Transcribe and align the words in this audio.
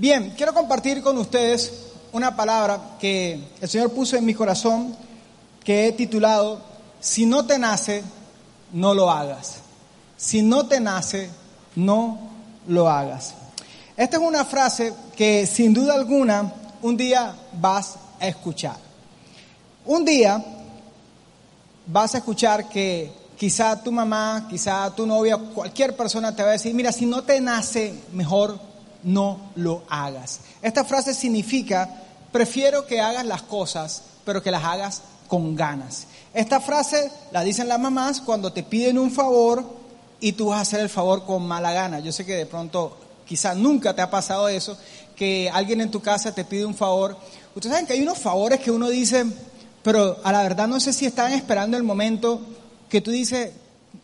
Bien, 0.00 0.32
quiero 0.34 0.54
compartir 0.54 1.02
con 1.02 1.18
ustedes 1.18 1.70
una 2.12 2.34
palabra 2.34 2.96
que 2.98 3.38
el 3.60 3.68
Señor 3.68 3.92
puso 3.92 4.16
en 4.16 4.24
mi 4.24 4.32
corazón 4.32 4.96
que 5.62 5.88
he 5.88 5.92
titulado 5.92 6.58
Si 7.00 7.26
no 7.26 7.44
te 7.44 7.58
nace, 7.58 8.02
no 8.72 8.94
lo 8.94 9.10
hagas. 9.10 9.56
Si 10.16 10.40
no 10.40 10.66
te 10.66 10.80
nace, 10.80 11.28
no 11.76 12.18
lo 12.66 12.88
hagas. 12.88 13.34
Esta 13.94 14.16
es 14.16 14.22
una 14.22 14.46
frase 14.46 14.94
que 15.14 15.46
sin 15.46 15.74
duda 15.74 15.92
alguna 15.92 16.50
un 16.80 16.96
día 16.96 17.36
vas 17.60 17.96
a 18.18 18.26
escuchar. 18.26 18.78
Un 19.84 20.06
día 20.06 20.42
vas 21.88 22.14
a 22.14 22.18
escuchar 22.18 22.70
que 22.70 23.12
quizá 23.36 23.82
tu 23.82 23.92
mamá, 23.92 24.46
quizá 24.48 24.90
tu 24.96 25.04
novia, 25.04 25.36
cualquier 25.36 25.94
persona 25.94 26.34
te 26.34 26.42
va 26.42 26.48
a 26.48 26.52
decir, 26.52 26.72
mira, 26.72 26.90
si 26.90 27.04
no 27.04 27.22
te 27.22 27.38
nace, 27.38 27.92
mejor 28.14 28.69
no 29.02 29.52
lo 29.56 29.82
hagas. 29.88 30.40
Esta 30.62 30.84
frase 30.84 31.14
significa, 31.14 32.02
prefiero 32.32 32.86
que 32.86 33.00
hagas 33.00 33.24
las 33.24 33.42
cosas, 33.42 34.02
pero 34.24 34.42
que 34.42 34.50
las 34.50 34.64
hagas 34.64 35.02
con 35.28 35.54
ganas. 35.54 36.06
Esta 36.34 36.60
frase 36.60 37.10
la 37.32 37.42
dicen 37.42 37.68
las 37.68 37.80
mamás 37.80 38.20
cuando 38.20 38.52
te 38.52 38.62
piden 38.62 38.98
un 38.98 39.10
favor 39.10 39.64
y 40.20 40.32
tú 40.32 40.48
vas 40.48 40.58
a 40.58 40.62
hacer 40.62 40.80
el 40.80 40.88
favor 40.88 41.24
con 41.24 41.46
mala 41.46 41.72
gana. 41.72 42.00
Yo 42.00 42.12
sé 42.12 42.26
que 42.26 42.34
de 42.34 42.46
pronto, 42.46 42.96
quizá 43.26 43.54
nunca 43.54 43.94
te 43.94 44.02
ha 44.02 44.10
pasado 44.10 44.48
eso, 44.48 44.76
que 45.16 45.50
alguien 45.52 45.80
en 45.80 45.90
tu 45.90 46.00
casa 46.00 46.34
te 46.34 46.44
pide 46.44 46.64
un 46.64 46.74
favor. 46.74 47.16
Ustedes 47.54 47.72
saben 47.72 47.86
que 47.86 47.94
hay 47.94 48.02
unos 48.02 48.18
favores 48.18 48.60
que 48.60 48.70
uno 48.70 48.88
dice, 48.88 49.24
pero 49.82 50.18
a 50.22 50.32
la 50.32 50.42
verdad 50.42 50.68
no 50.68 50.80
sé 50.80 50.92
si 50.92 51.06
están 51.06 51.32
esperando 51.32 51.76
el 51.76 51.82
momento 51.82 52.40
que 52.88 53.00
tú 53.00 53.10
dices, 53.10 53.52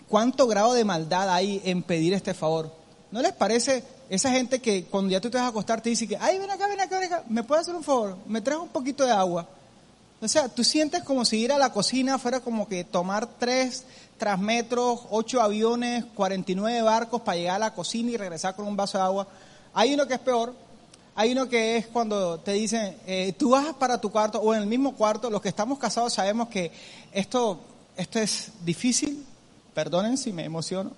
¿cuánto 0.08 0.46
grado 0.46 0.74
de 0.74 0.84
maldad 0.84 1.28
hay 1.32 1.60
en 1.64 1.82
pedir 1.82 2.14
este 2.14 2.34
favor? 2.34 2.72
¿No 3.10 3.22
les 3.22 3.32
parece 3.32 3.84
esa 4.08 4.30
gente 4.30 4.60
que 4.60 4.84
cuando 4.84 5.10
ya 5.10 5.20
te 5.20 5.28
vas 5.28 5.42
a 5.42 5.48
acostar 5.48 5.80
te 5.80 5.90
dice 5.90 6.06
que, 6.06 6.16
ay, 6.16 6.38
ven 6.38 6.50
acá, 6.50 6.66
ven 6.66 6.80
acá, 6.80 6.98
ven 6.98 7.12
acá, 7.12 7.24
¿me 7.28 7.42
puedes 7.42 7.62
hacer 7.62 7.74
un 7.74 7.84
favor? 7.84 8.16
¿Me 8.26 8.40
traes 8.40 8.60
un 8.60 8.68
poquito 8.68 9.04
de 9.04 9.12
agua? 9.12 9.48
O 10.20 10.28
sea, 10.28 10.48
tú 10.48 10.64
sientes 10.64 11.02
como 11.02 11.24
si 11.24 11.38
ir 11.38 11.52
a 11.52 11.58
la 11.58 11.72
cocina 11.72 12.18
fuera 12.18 12.40
como 12.40 12.66
que 12.66 12.84
tomar 12.84 13.26
tres 13.38 13.84
transmetros, 14.16 15.00
ocho 15.10 15.42
aviones, 15.42 16.04
49 16.14 16.82
barcos 16.82 17.20
para 17.20 17.36
llegar 17.36 17.56
a 17.56 17.58
la 17.58 17.74
cocina 17.74 18.10
y 18.10 18.16
regresar 18.16 18.56
con 18.56 18.66
un 18.66 18.76
vaso 18.76 18.96
de 18.98 19.04
agua. 19.04 19.28
Hay 19.74 19.92
uno 19.92 20.06
que 20.06 20.14
es 20.14 20.20
peor, 20.20 20.54
hay 21.14 21.32
uno 21.32 21.48
que 21.48 21.76
es 21.76 21.86
cuando 21.86 22.40
te 22.40 22.52
dicen, 22.52 22.96
eh, 23.06 23.34
tú 23.38 23.50
vas 23.50 23.74
para 23.74 24.00
tu 24.00 24.10
cuarto 24.10 24.40
o 24.40 24.54
en 24.54 24.62
el 24.62 24.66
mismo 24.66 24.94
cuarto, 24.94 25.28
los 25.30 25.42
que 25.42 25.50
estamos 25.50 25.78
casados 25.78 26.14
sabemos 26.14 26.48
que 26.48 26.72
esto, 27.12 27.60
esto 27.96 28.18
es 28.18 28.52
difícil, 28.64 29.24
perdonen 29.74 30.16
si 30.16 30.32
me 30.32 30.44
emociono, 30.44 30.92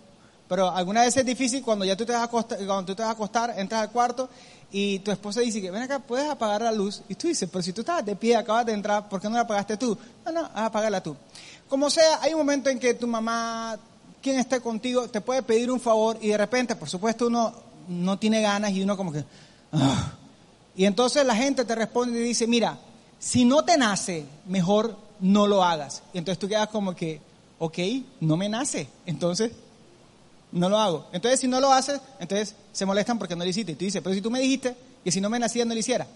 pero 0.48 0.70
alguna 0.70 1.02
vez 1.02 1.16
es 1.16 1.26
difícil 1.26 1.62
cuando 1.62 1.84
ya 1.84 1.96
tú 1.96 2.04
te 2.06 2.12
vas 2.12 2.22
a 2.22 2.24
acostar, 2.24 2.58
cuando 2.58 2.84
tú 2.86 2.94
te 2.94 3.02
vas 3.02 3.10
a 3.10 3.12
acostar, 3.12 3.54
entras 3.58 3.82
al 3.82 3.90
cuarto 3.90 4.28
y 4.72 4.98
tu 5.00 5.10
esposa 5.10 5.40
dice 5.40 5.60
que 5.60 5.70
ven 5.70 5.82
acá, 5.82 5.98
puedes 5.98 6.28
apagar 6.28 6.62
la 6.62 6.72
luz. 6.72 7.02
Y 7.08 7.14
tú 7.14 7.28
dices, 7.28 7.48
pero 7.50 7.62
si 7.62 7.72
tú 7.72 7.82
estabas 7.82 8.04
de 8.04 8.16
pie, 8.16 8.36
acabas 8.36 8.66
de 8.66 8.72
entrar, 8.72 9.08
¿por 9.08 9.20
qué 9.20 9.28
no 9.28 9.34
la 9.36 9.42
apagaste 9.42 9.76
tú? 9.76 9.96
No, 10.24 10.32
no, 10.32 10.50
apagarla 10.54 11.02
tú. 11.02 11.16
Como 11.68 11.90
sea, 11.90 12.20
hay 12.22 12.32
un 12.32 12.38
momento 12.38 12.70
en 12.70 12.78
que 12.78 12.94
tu 12.94 13.06
mamá, 13.06 13.78
quien 14.22 14.38
esté 14.38 14.60
contigo, 14.60 15.08
te 15.08 15.20
puede 15.20 15.42
pedir 15.42 15.70
un 15.70 15.80
favor 15.80 16.18
y 16.20 16.28
de 16.28 16.36
repente, 16.38 16.76
por 16.76 16.88
supuesto, 16.88 17.26
uno 17.26 17.52
no 17.88 18.18
tiene 18.18 18.40
ganas 18.42 18.72
y 18.72 18.82
uno 18.82 18.96
como 18.96 19.12
que... 19.12 19.24
"Ah". 19.72 20.12
Y 20.76 20.84
entonces 20.84 21.26
la 21.26 21.34
gente 21.34 21.64
te 21.64 21.74
responde 21.74 22.20
y 22.20 22.22
dice, 22.22 22.46
mira, 22.46 22.78
si 23.18 23.44
no 23.44 23.64
te 23.64 23.76
nace, 23.76 24.24
mejor 24.46 24.96
no 25.20 25.46
lo 25.46 25.64
hagas. 25.64 26.02
Y 26.12 26.18
entonces 26.18 26.38
tú 26.38 26.46
quedas 26.46 26.68
como 26.68 26.94
que, 26.94 27.20
ok, 27.58 27.78
no 28.20 28.36
me 28.36 28.48
nace. 28.48 28.88
Entonces, 29.04 29.50
no 30.52 30.68
lo 30.68 30.78
hago. 30.78 31.06
Entonces, 31.12 31.40
si 31.40 31.48
no 31.48 31.60
lo 31.60 31.72
haces, 31.72 32.00
entonces 32.20 32.54
se 32.72 32.86
molestan 32.86 33.18
porque 33.18 33.36
no 33.36 33.44
lo 33.44 33.50
hiciste. 33.50 33.72
Y 33.72 33.74
tú 33.74 33.84
dices, 33.84 34.00
pero 34.02 34.14
si 34.14 34.20
tú 34.20 34.30
me 34.30 34.40
dijiste 34.40 34.74
que 35.04 35.10
si 35.12 35.20
no 35.20 35.30
me 35.30 35.38
nacía, 35.38 35.64
no 35.64 35.74
lo 35.74 35.80
hiciera. 35.80 36.06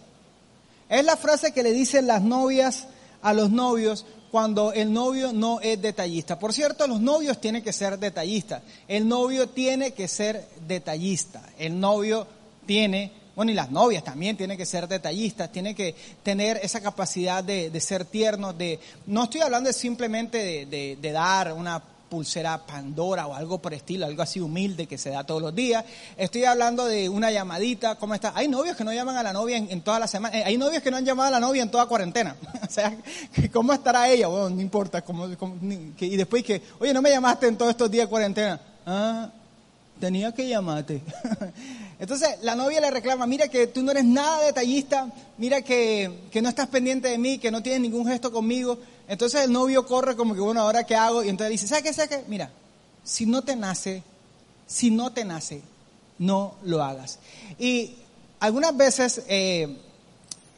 Es 0.88 1.04
la 1.04 1.16
frase 1.16 1.52
que 1.52 1.62
le 1.62 1.72
dicen 1.72 2.06
las 2.06 2.22
novias 2.22 2.86
a 3.22 3.32
los 3.32 3.50
novios 3.50 4.04
cuando 4.30 4.72
el 4.72 4.92
novio 4.92 5.32
no 5.32 5.60
es 5.60 5.80
detallista. 5.80 6.38
Por 6.38 6.52
cierto, 6.52 6.86
los 6.86 7.00
novios 7.00 7.40
tienen 7.40 7.62
que 7.62 7.72
ser 7.72 7.98
detallistas. 7.98 8.62
El 8.88 9.06
novio 9.08 9.48
tiene 9.48 9.92
que 9.92 10.08
ser 10.08 10.48
detallista. 10.66 11.42
El 11.58 11.78
novio 11.78 12.26
tiene, 12.66 13.12
bueno, 13.36 13.52
y 13.52 13.54
las 13.54 13.70
novias 13.70 14.02
también 14.04 14.36
tienen 14.36 14.56
que 14.56 14.64
ser 14.66 14.88
detallistas, 14.88 15.52
tienen 15.52 15.74
que 15.74 15.94
tener 16.22 16.58
esa 16.62 16.80
capacidad 16.80 17.44
de, 17.44 17.70
de 17.70 17.80
ser 17.80 18.04
tiernos, 18.06 18.56
de, 18.56 18.78
no 19.06 19.24
estoy 19.24 19.42
hablando 19.42 19.72
simplemente 19.72 20.64
de- 20.66 20.96
de 21.00 21.12
dar 21.12 21.52
una 21.52 21.82
pulsera 22.12 22.58
Pandora 22.58 23.26
o 23.26 23.32
algo 23.32 23.56
por 23.56 23.72
estilo, 23.72 24.04
algo 24.04 24.20
así 24.20 24.38
humilde 24.38 24.86
que 24.86 24.98
se 24.98 25.08
da 25.08 25.24
todos 25.24 25.40
los 25.40 25.54
días. 25.54 25.82
Estoy 26.18 26.44
hablando 26.44 26.84
de 26.84 27.08
una 27.08 27.30
llamadita, 27.30 27.94
¿cómo 27.94 28.14
está? 28.14 28.32
Hay 28.34 28.48
novios 28.48 28.76
que 28.76 28.84
no 28.84 28.92
llaman 28.92 29.16
a 29.16 29.22
la 29.22 29.32
novia 29.32 29.56
en, 29.56 29.70
en 29.70 29.80
toda 29.80 29.98
la 29.98 30.06
semana, 30.06 30.38
eh, 30.38 30.44
hay 30.44 30.58
novios 30.58 30.82
que 30.82 30.90
no 30.90 30.98
han 30.98 31.06
llamado 31.06 31.28
a 31.28 31.30
la 31.30 31.40
novia 31.40 31.62
en 31.62 31.70
toda 31.70 31.86
cuarentena. 31.86 32.36
o 32.68 32.70
sea, 32.70 32.94
¿cómo 33.50 33.72
estará 33.72 34.10
ella? 34.10 34.26
Bueno, 34.26 34.50
no 34.50 34.60
importa, 34.60 35.02
y 36.00 36.16
después 36.18 36.44
que, 36.44 36.60
oye, 36.80 36.92
no 36.92 37.00
me 37.00 37.08
llamaste 37.08 37.46
en 37.46 37.56
todos 37.56 37.70
estos 37.70 37.90
días 37.90 38.04
de 38.04 38.10
cuarentena. 38.10 38.60
Ah, 38.84 39.30
tenía 39.98 40.32
que 40.32 40.46
llamarte. 40.46 41.00
Entonces 42.02 42.30
la 42.42 42.56
novia 42.56 42.80
le 42.80 42.90
reclama, 42.90 43.28
mira 43.28 43.46
que 43.46 43.68
tú 43.68 43.80
no 43.84 43.92
eres 43.92 44.04
nada 44.04 44.42
detallista, 44.42 45.08
mira 45.38 45.62
que, 45.62 46.26
que 46.32 46.42
no 46.42 46.48
estás 46.48 46.66
pendiente 46.66 47.06
de 47.06 47.16
mí, 47.16 47.38
que 47.38 47.52
no 47.52 47.62
tienes 47.62 47.80
ningún 47.80 48.08
gesto 48.08 48.32
conmigo. 48.32 48.76
Entonces 49.06 49.42
el 49.42 49.52
novio 49.52 49.86
corre 49.86 50.16
como 50.16 50.34
que, 50.34 50.40
bueno, 50.40 50.62
¿ahora 50.62 50.82
qué 50.84 50.96
hago? 50.96 51.22
Y 51.22 51.28
entonces 51.28 51.52
dice, 51.52 51.68
¿sabes 51.68 51.84
qué? 51.84 51.92
¿Sabes 51.92 52.10
qué? 52.10 52.24
Mira, 52.26 52.50
si 53.04 53.24
no 53.24 53.42
te 53.42 53.54
nace, 53.54 54.02
si 54.66 54.90
no 54.90 55.12
te 55.12 55.24
nace, 55.24 55.62
no 56.18 56.56
lo 56.64 56.82
hagas. 56.82 57.20
Y 57.56 57.94
algunas 58.40 58.76
veces, 58.76 59.22
eh, 59.28 59.76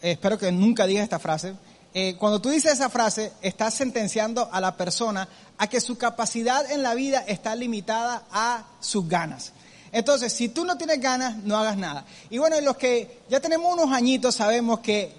espero 0.00 0.38
que 0.38 0.50
nunca 0.50 0.86
digas 0.86 1.04
esta 1.04 1.18
frase, 1.18 1.52
eh, 1.92 2.16
cuando 2.18 2.40
tú 2.40 2.48
dices 2.48 2.72
esa 2.72 2.88
frase, 2.88 3.32
estás 3.42 3.74
sentenciando 3.74 4.48
a 4.50 4.62
la 4.62 4.78
persona 4.78 5.28
a 5.58 5.66
que 5.66 5.82
su 5.82 5.98
capacidad 5.98 6.70
en 6.70 6.82
la 6.82 6.94
vida 6.94 7.22
está 7.28 7.54
limitada 7.54 8.24
a 8.32 8.64
sus 8.80 9.06
ganas. 9.06 9.52
Entonces, 9.94 10.32
si 10.32 10.48
tú 10.48 10.64
no 10.64 10.76
tienes 10.76 11.00
ganas, 11.00 11.36
no 11.44 11.56
hagas 11.56 11.76
nada. 11.76 12.04
Y 12.28 12.38
bueno, 12.38 12.60
los 12.60 12.76
que 12.76 13.20
ya 13.30 13.38
tenemos 13.38 13.72
unos 13.72 13.92
añitos 13.92 14.34
sabemos 14.34 14.80
que 14.80 15.12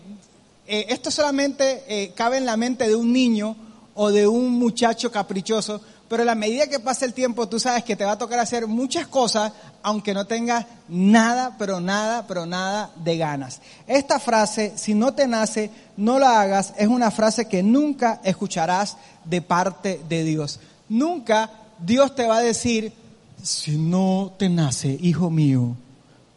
eh, 0.68 0.88
esto 0.90 1.10
solamente 1.12 1.86
eh, 1.88 2.12
cabe 2.14 2.38
en 2.38 2.46
la 2.46 2.58
mente 2.58 2.86
de 2.86 2.94
un 2.94 3.14
niño 3.14 3.56
o 3.94 4.12
de 4.12 4.28
un 4.28 4.52
muchacho 4.52 5.10
caprichoso, 5.14 5.80
pero 6.10 6.24
a 6.24 6.26
la 6.26 6.36
medida 6.36 6.68
que 6.68 6.82
pasa 6.82 7.06
el 7.06 7.14
tiempo 7.14 7.48
tú 7.48 7.58
sabes 7.58 7.86
que 7.86 7.96
te 7.96 8.04
va 8.04 8.12
a 8.12 8.18
tocar 8.18 8.38
hacer 8.38 8.68
muchas 8.68 9.08
cosas 9.08 9.54
aunque 9.82 10.14
no 10.14 10.28
tengas 10.28 10.66
nada, 10.90 11.56
pero 11.58 11.80
nada, 11.80 12.28
pero 12.28 12.46
nada 12.46 12.92
de 12.98 13.16
ganas. 13.16 13.62
Esta 13.88 14.20
frase, 14.20 14.74
si 14.76 14.94
no 14.94 15.14
te 15.14 15.26
nace, 15.26 15.72
no 15.96 16.20
la 16.20 16.42
hagas, 16.42 16.74
es 16.78 16.90
una 16.90 17.12
frase 17.12 17.48
que 17.48 17.64
nunca 17.64 18.20
escucharás 18.26 18.98
de 19.24 19.42
parte 19.42 20.02
de 20.10 20.26
Dios. 20.26 20.60
Nunca 20.90 21.50
Dios 21.80 22.14
te 22.14 22.28
va 22.28 22.40
a 22.40 22.42
decir, 22.42 22.92
si 23.46 23.78
no 23.78 24.34
te 24.38 24.50
nace, 24.50 24.98
hijo 25.02 25.30
mío, 25.30 25.76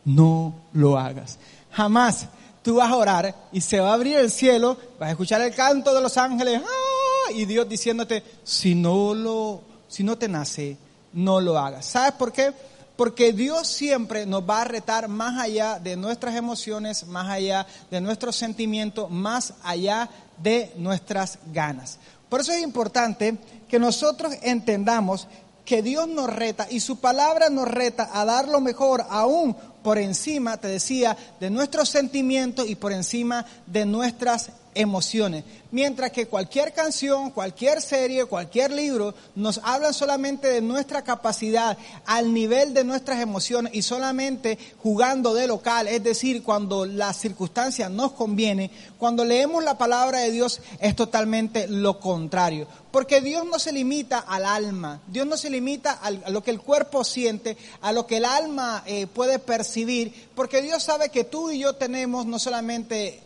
no 0.04 0.54
lo 0.74 0.98
hagas. 0.98 1.38
Jamás 1.72 2.26
tú 2.62 2.76
vas 2.76 2.90
a 2.90 2.96
orar 2.96 3.34
y 3.50 3.62
se 3.62 3.80
va 3.80 3.90
a 3.90 3.94
abrir 3.94 4.18
el 4.18 4.30
cielo, 4.30 4.76
vas 5.00 5.08
a 5.08 5.12
escuchar 5.12 5.40
el 5.40 5.54
canto 5.54 5.94
de 5.94 6.02
los 6.02 6.18
ángeles, 6.18 6.60
¡ah! 6.62 7.32
y 7.32 7.46
Dios 7.46 7.66
diciéndote, 7.66 8.22
si 8.44 8.74
no 8.74 9.14
lo, 9.14 9.62
si 9.88 10.04
no 10.04 10.18
te 10.18 10.28
nace, 10.28 10.76
no 11.14 11.40
lo 11.40 11.58
hagas. 11.58 11.86
¿Sabes 11.86 12.12
por 12.12 12.30
qué? 12.30 12.52
Porque 12.94 13.32
Dios 13.32 13.68
siempre 13.68 14.26
nos 14.26 14.42
va 14.42 14.62
a 14.62 14.64
retar 14.64 15.08
más 15.08 15.40
allá 15.40 15.78
de 15.78 15.96
nuestras 15.96 16.36
emociones, 16.36 17.06
más 17.06 17.28
allá 17.30 17.66
de 17.90 18.02
nuestros 18.02 18.36
sentimientos, 18.36 19.10
más 19.10 19.54
allá 19.62 20.10
de 20.42 20.72
nuestras 20.76 21.38
ganas. 21.54 21.98
Por 22.28 22.40
eso 22.40 22.52
es 22.52 22.62
importante 22.62 23.38
que 23.66 23.78
nosotros 23.78 24.34
entendamos 24.42 25.26
que 25.68 25.82
Dios 25.82 26.08
nos 26.08 26.32
reta 26.32 26.66
y 26.70 26.80
su 26.80 26.98
palabra 26.98 27.50
nos 27.50 27.68
reta 27.68 28.08
a 28.14 28.24
dar 28.24 28.48
lo 28.48 28.58
mejor 28.58 29.04
aún 29.10 29.54
por 29.82 29.98
encima, 29.98 30.56
te 30.56 30.66
decía, 30.66 31.14
de 31.40 31.50
nuestros 31.50 31.90
sentimientos 31.90 32.66
y 32.66 32.74
por 32.74 32.90
encima 32.90 33.44
de 33.66 33.84
nuestras 33.84 34.50
emociones. 34.74 35.44
Mientras 35.70 36.12
que 36.12 36.26
cualquier 36.26 36.72
canción, 36.72 37.30
cualquier 37.30 37.82
serie, 37.82 38.24
cualquier 38.24 38.70
libro 38.70 39.14
nos 39.34 39.60
hablan 39.62 39.92
solamente 39.92 40.48
de 40.48 40.62
nuestra 40.62 41.02
capacidad 41.02 41.76
al 42.06 42.32
nivel 42.32 42.72
de 42.72 42.84
nuestras 42.84 43.20
emociones 43.20 43.74
y 43.74 43.82
solamente 43.82 44.58
jugando 44.82 45.34
de 45.34 45.46
local, 45.46 45.88
es 45.88 46.02
decir, 46.02 46.42
cuando 46.42 46.86
las 46.86 47.18
circunstancias 47.18 47.90
nos 47.90 48.12
conviene, 48.12 48.70
cuando 48.98 49.24
leemos 49.24 49.62
la 49.62 49.76
palabra 49.76 50.20
de 50.20 50.30
Dios 50.30 50.60
es 50.80 50.96
totalmente 50.96 51.68
lo 51.68 52.00
contrario. 52.00 52.66
Porque 52.90 53.20
Dios 53.20 53.44
no 53.44 53.58
se 53.58 53.72
limita 53.72 54.18
al 54.18 54.46
alma, 54.46 55.02
Dios 55.08 55.26
no 55.26 55.36
se 55.36 55.50
limita 55.50 55.92
a 55.92 56.10
lo 56.30 56.42
que 56.42 56.50
el 56.50 56.60
cuerpo 56.60 57.04
siente, 57.04 57.58
a 57.82 57.92
lo 57.92 58.06
que 58.06 58.16
el 58.16 58.24
alma 58.24 58.82
eh, 58.86 59.06
puede 59.06 59.38
percibir, 59.38 60.28
porque 60.34 60.62
Dios 60.62 60.82
sabe 60.82 61.10
que 61.10 61.24
tú 61.24 61.50
y 61.50 61.58
yo 61.58 61.74
tenemos 61.74 62.24
no 62.24 62.38
solamente 62.38 63.20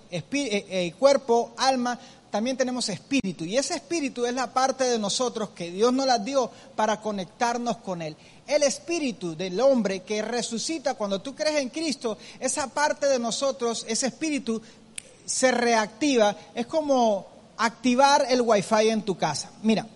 cuerpo, 0.99 1.55
alma, 1.56 1.99
también 2.32 2.56
tenemos 2.56 2.88
espíritu. 2.88 3.44
Y 3.44 3.59
ese 3.59 3.75
espíritu 3.75 4.25
es 4.25 4.32
la 4.32 4.53
parte 4.53 4.85
de 4.85 4.99
nosotros 4.99 5.50
que 5.50 5.70
Dios 5.70 5.93
nos 5.93 6.06
la 6.06 6.19
dio 6.19 6.50
para 6.75 6.99
conectarnos 7.00 7.76
con 7.76 8.00
Él. 8.00 8.17
El 8.47 8.62
espíritu 8.62 9.37
del 9.37 9.61
hombre 9.61 10.00
que 10.00 10.23
resucita 10.23 10.94
cuando 10.94 11.20
tú 11.20 11.35
crees 11.35 11.61
en 11.61 11.69
Cristo, 11.69 12.17
esa 12.41 12.69
parte 12.69 13.06
de 13.06 13.19
nosotros, 13.19 13.85
ese 13.87 14.06
espíritu 14.06 14.62
se 15.26 15.53
reactiva. 15.53 16.35
Es 16.55 16.67
como 16.67 17.26
activar 17.58 18.26
el 18.29 18.41
wifi 18.41 18.88
en 18.88 19.03
tu 19.03 19.17
casa. 19.19 19.50
Mira, 19.62 19.87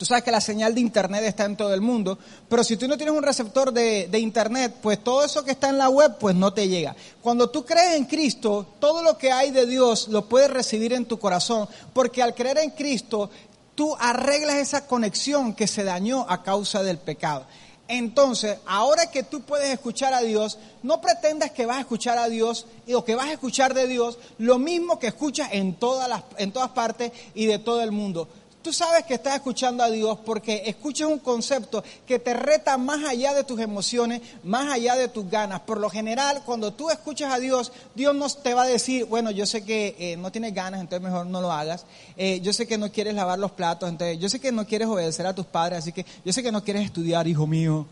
Tú 0.00 0.06
sabes 0.06 0.24
que 0.24 0.30
la 0.30 0.40
señal 0.40 0.74
de 0.74 0.80
Internet 0.80 1.24
está 1.24 1.44
en 1.44 1.58
todo 1.58 1.74
el 1.74 1.82
mundo, 1.82 2.18
pero 2.48 2.64
si 2.64 2.78
tú 2.78 2.88
no 2.88 2.96
tienes 2.96 3.14
un 3.14 3.22
receptor 3.22 3.70
de, 3.70 4.08
Internet, 4.18 4.76
pues 4.80 5.04
todo 5.04 5.22
eso 5.22 5.44
que 5.44 5.50
está 5.50 5.68
en 5.68 5.76
la 5.76 5.90
web, 5.90 6.16
pues 6.18 6.34
no 6.34 6.54
te 6.54 6.68
llega. 6.68 6.96
Cuando 7.20 7.50
tú 7.50 7.66
crees 7.66 7.96
en 7.96 8.06
Cristo, 8.06 8.66
todo 8.78 9.02
lo 9.02 9.18
que 9.18 9.30
hay 9.30 9.50
de 9.50 9.66
Dios 9.66 10.08
lo 10.08 10.26
puedes 10.26 10.50
recibir 10.50 10.94
en 10.94 11.04
tu 11.04 11.18
corazón, 11.18 11.68
porque 11.92 12.22
al 12.22 12.34
creer 12.34 12.56
en 12.60 12.70
Cristo, 12.70 13.28
tú 13.74 13.94
arreglas 14.00 14.56
esa 14.56 14.86
conexión 14.86 15.52
que 15.52 15.66
se 15.66 15.84
dañó 15.84 16.24
a 16.30 16.42
causa 16.42 16.82
del 16.82 16.96
pecado. 16.96 17.44
Entonces, 17.86 18.56
ahora 18.64 19.10
que 19.10 19.24
tú 19.24 19.42
puedes 19.42 19.68
escuchar 19.68 20.14
a 20.14 20.22
Dios, 20.22 20.58
no 20.82 21.02
pretendas 21.02 21.50
que 21.50 21.66
vas 21.66 21.76
a 21.76 21.80
escuchar 21.80 22.16
a 22.16 22.30
Dios 22.30 22.64
o 22.94 23.04
que 23.04 23.16
vas 23.16 23.26
a 23.26 23.32
escuchar 23.32 23.74
de 23.74 23.86
Dios 23.86 24.16
lo 24.38 24.58
mismo 24.58 24.98
que 24.98 25.08
escuchas 25.08 25.50
en 25.52 25.74
todas, 25.74 26.08
las, 26.08 26.22
en 26.38 26.52
todas 26.52 26.70
partes 26.70 27.12
y 27.34 27.44
de 27.44 27.58
todo 27.58 27.82
el 27.82 27.90
mundo. 27.90 28.28
Tú 28.62 28.74
sabes 28.74 29.04
que 29.06 29.14
estás 29.14 29.36
escuchando 29.36 29.82
a 29.82 29.88
Dios 29.88 30.18
porque 30.22 30.64
escuchas 30.66 31.08
un 31.08 31.18
concepto 31.18 31.82
que 32.06 32.18
te 32.18 32.34
reta 32.34 32.76
más 32.76 33.02
allá 33.08 33.32
de 33.32 33.42
tus 33.42 33.58
emociones, 33.58 34.20
más 34.44 34.70
allá 34.70 34.96
de 34.96 35.08
tus 35.08 35.30
ganas. 35.30 35.60
Por 35.60 35.80
lo 35.80 35.88
general, 35.88 36.42
cuando 36.44 36.70
tú 36.74 36.90
escuchas 36.90 37.32
a 37.32 37.38
Dios, 37.38 37.72
Dios 37.94 38.14
no 38.14 38.28
te 38.28 38.52
va 38.52 38.64
a 38.64 38.66
decir, 38.66 39.06
bueno, 39.06 39.30
yo 39.30 39.46
sé 39.46 39.64
que 39.64 39.96
eh, 39.98 40.16
no 40.18 40.30
tienes 40.30 40.52
ganas, 40.52 40.82
entonces 40.82 41.02
mejor 41.02 41.24
no 41.24 41.40
lo 41.40 41.50
hagas. 41.50 41.86
Eh, 42.18 42.40
yo 42.42 42.52
sé 42.52 42.66
que 42.66 42.76
no 42.76 42.92
quieres 42.92 43.14
lavar 43.14 43.38
los 43.38 43.52
platos, 43.52 43.88
entonces 43.88 44.18
yo 44.18 44.28
sé 44.28 44.40
que 44.40 44.52
no 44.52 44.66
quieres 44.66 44.88
obedecer 44.88 45.26
a 45.26 45.34
tus 45.34 45.46
padres, 45.46 45.78
así 45.78 45.92
que 45.92 46.04
yo 46.22 46.32
sé 46.32 46.42
que 46.42 46.52
no 46.52 46.62
quieres 46.62 46.84
estudiar, 46.84 47.26
hijo 47.26 47.46
mío. 47.46 47.86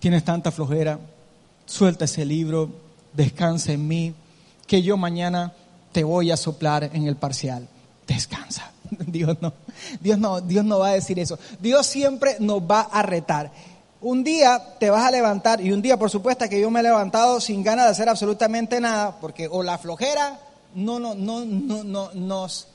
Tienes 0.00 0.24
tanta 0.24 0.50
flojera. 0.50 0.98
Suelta 1.66 2.06
ese 2.06 2.24
libro, 2.24 2.68
descansa 3.12 3.72
en 3.72 3.86
mí, 3.86 4.14
que 4.66 4.82
yo 4.82 4.96
mañana 4.96 5.52
te 5.92 6.02
voy 6.02 6.32
a 6.32 6.36
soplar 6.36 6.90
en 6.92 7.06
el 7.06 7.14
parcial. 7.14 7.68
Descansa. 8.08 8.72
Dios 9.06 9.36
no, 9.40 9.52
Dios 10.00 10.18
no, 10.18 10.40
Dios 10.40 10.64
no 10.64 10.78
va 10.78 10.88
a 10.88 10.94
decir 10.94 11.18
eso. 11.18 11.38
Dios 11.60 11.86
siempre 11.86 12.36
nos 12.40 12.60
va 12.62 12.82
a 12.82 13.02
retar. 13.02 13.50
Un 14.00 14.22
día 14.22 14.76
te 14.78 14.90
vas 14.90 15.04
a 15.04 15.10
levantar 15.10 15.60
y 15.60 15.72
un 15.72 15.82
día, 15.82 15.96
por 15.96 16.10
supuesto, 16.10 16.48
que 16.48 16.60
yo 16.60 16.70
me 16.70 16.80
he 16.80 16.84
levantado 16.84 17.40
sin 17.40 17.64
ganas 17.64 17.86
de 17.86 17.90
hacer 17.90 18.08
absolutamente 18.08 18.80
nada, 18.80 19.18
porque 19.20 19.48
o 19.50 19.62
la 19.62 19.76
flojera 19.76 20.38
no, 20.74 21.00
no, 21.00 21.14
no, 21.14 21.44
no, 21.44 21.82
no 21.82 22.10
nos, 22.14 22.68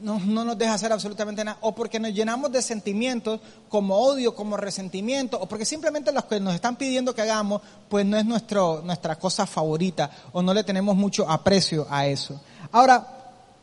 no, 0.00 0.20
no, 0.20 0.44
nos 0.44 0.58
deja 0.58 0.74
hacer 0.74 0.92
absolutamente 0.92 1.44
nada, 1.44 1.58
o 1.62 1.74
porque 1.74 1.98
nos 1.98 2.12
llenamos 2.12 2.52
de 2.52 2.62
sentimientos 2.62 3.40
como 3.68 3.96
odio, 3.96 4.36
como 4.36 4.56
resentimiento, 4.56 5.40
o 5.40 5.46
porque 5.46 5.64
simplemente 5.64 6.12
los 6.12 6.24
que 6.24 6.38
nos 6.38 6.54
están 6.54 6.76
pidiendo 6.76 7.14
que 7.14 7.22
hagamos, 7.22 7.62
pues 7.88 8.06
no 8.06 8.16
es 8.16 8.24
nuestro, 8.24 8.82
nuestra 8.84 9.16
cosa 9.16 9.46
favorita, 9.46 10.10
o 10.32 10.42
no 10.42 10.54
le 10.54 10.62
tenemos 10.62 10.94
mucho 10.94 11.28
aprecio 11.28 11.86
a 11.90 12.06
eso. 12.06 12.40
Ahora, 12.70 13.21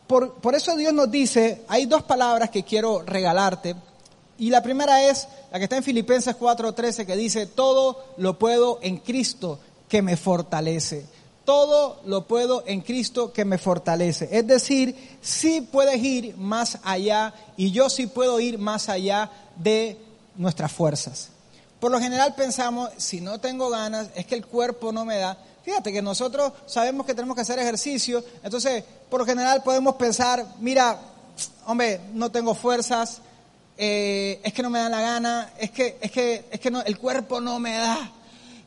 por, 0.10 0.56
eso 0.56 0.76
Dios 0.76 0.92
nos 0.92 1.12
dice, 1.12 1.62
hay 1.68 1.86
dos 1.86 2.02
palabras 2.02 2.50
que 2.50 2.64
quiero 2.64 3.04
regalarte. 3.04 3.76
Y 4.40 4.50
la 4.50 4.64
primera 4.64 5.04
es 5.08 5.28
la 5.52 5.60
que 5.60 5.66
está 5.66 5.78
en 5.78 5.84
Filipenses 5.84 6.36
4:13 6.36 7.06
que 7.06 7.16
dice, 7.16 7.46
todo 7.46 8.06
lo 8.18 8.40
puedo 8.40 8.80
en 8.82 8.98
Cristo 8.98 9.60
que 9.88 10.02
me 10.02 10.18
fortalece. 10.18 11.06
Todo 11.46 12.02
lo 12.06 12.26
puedo 12.26 12.64
en 12.66 12.82
Cristo 12.82 13.32
que 13.32 13.46
me 13.46 13.60
fortalece. 13.60 14.30
Es 14.32 14.48
decir, 14.48 14.96
sí 15.22 15.62
puedes 15.62 16.04
ir 16.04 16.36
más 16.38 16.80
allá 16.84 17.36
y 17.56 17.70
yo 17.70 17.88
sí 17.88 18.08
puedo 18.08 18.40
ir 18.40 18.58
más 18.58 18.90
allá 18.90 19.30
de 19.58 19.96
nuestras 20.36 20.72
fuerzas. 20.72 21.30
Por 21.80 21.92
lo 21.92 22.00
general 22.00 22.34
pensamos, 22.34 22.90
si 22.98 23.22
no 23.22 23.40
tengo 23.40 23.70
ganas, 23.70 24.10
es 24.16 24.26
que 24.26 24.34
el 24.34 24.46
cuerpo 24.48 24.92
no 24.92 25.06
me 25.06 25.18
da. 25.18 25.38
Fíjate 25.64 25.92
que 25.92 26.02
nosotros 26.02 26.54
sabemos 26.66 27.06
que 27.06 27.14
tenemos 27.14 27.36
que 27.36 27.42
hacer 27.42 27.60
ejercicio, 27.60 28.24
entonces 28.44 28.84
por 29.10 29.20
lo 29.20 29.26
general 29.26 29.62
podemos 29.64 29.96
pensar, 29.96 30.46
mira, 30.60 31.00
hombre, 31.66 32.00
no 32.14 32.32
tengo 32.32 32.56
fuerzas, 32.56 33.22
eh, 33.78 34.42
es 34.44 34.54
que 34.54 34.62
no 34.62 34.70
me 34.70 34.80
da 34.80 34.90
la 34.90 35.02
gana, 35.02 35.54
es 35.58 35.72
que, 35.72 35.98
es 36.02 36.12
que, 36.12 36.46
es 36.52 36.60
que 36.60 36.72
no, 36.72 36.82
el 36.82 36.98
cuerpo 36.98 37.40
no 37.40 37.60
me 37.60 37.78
da. 37.78 38.12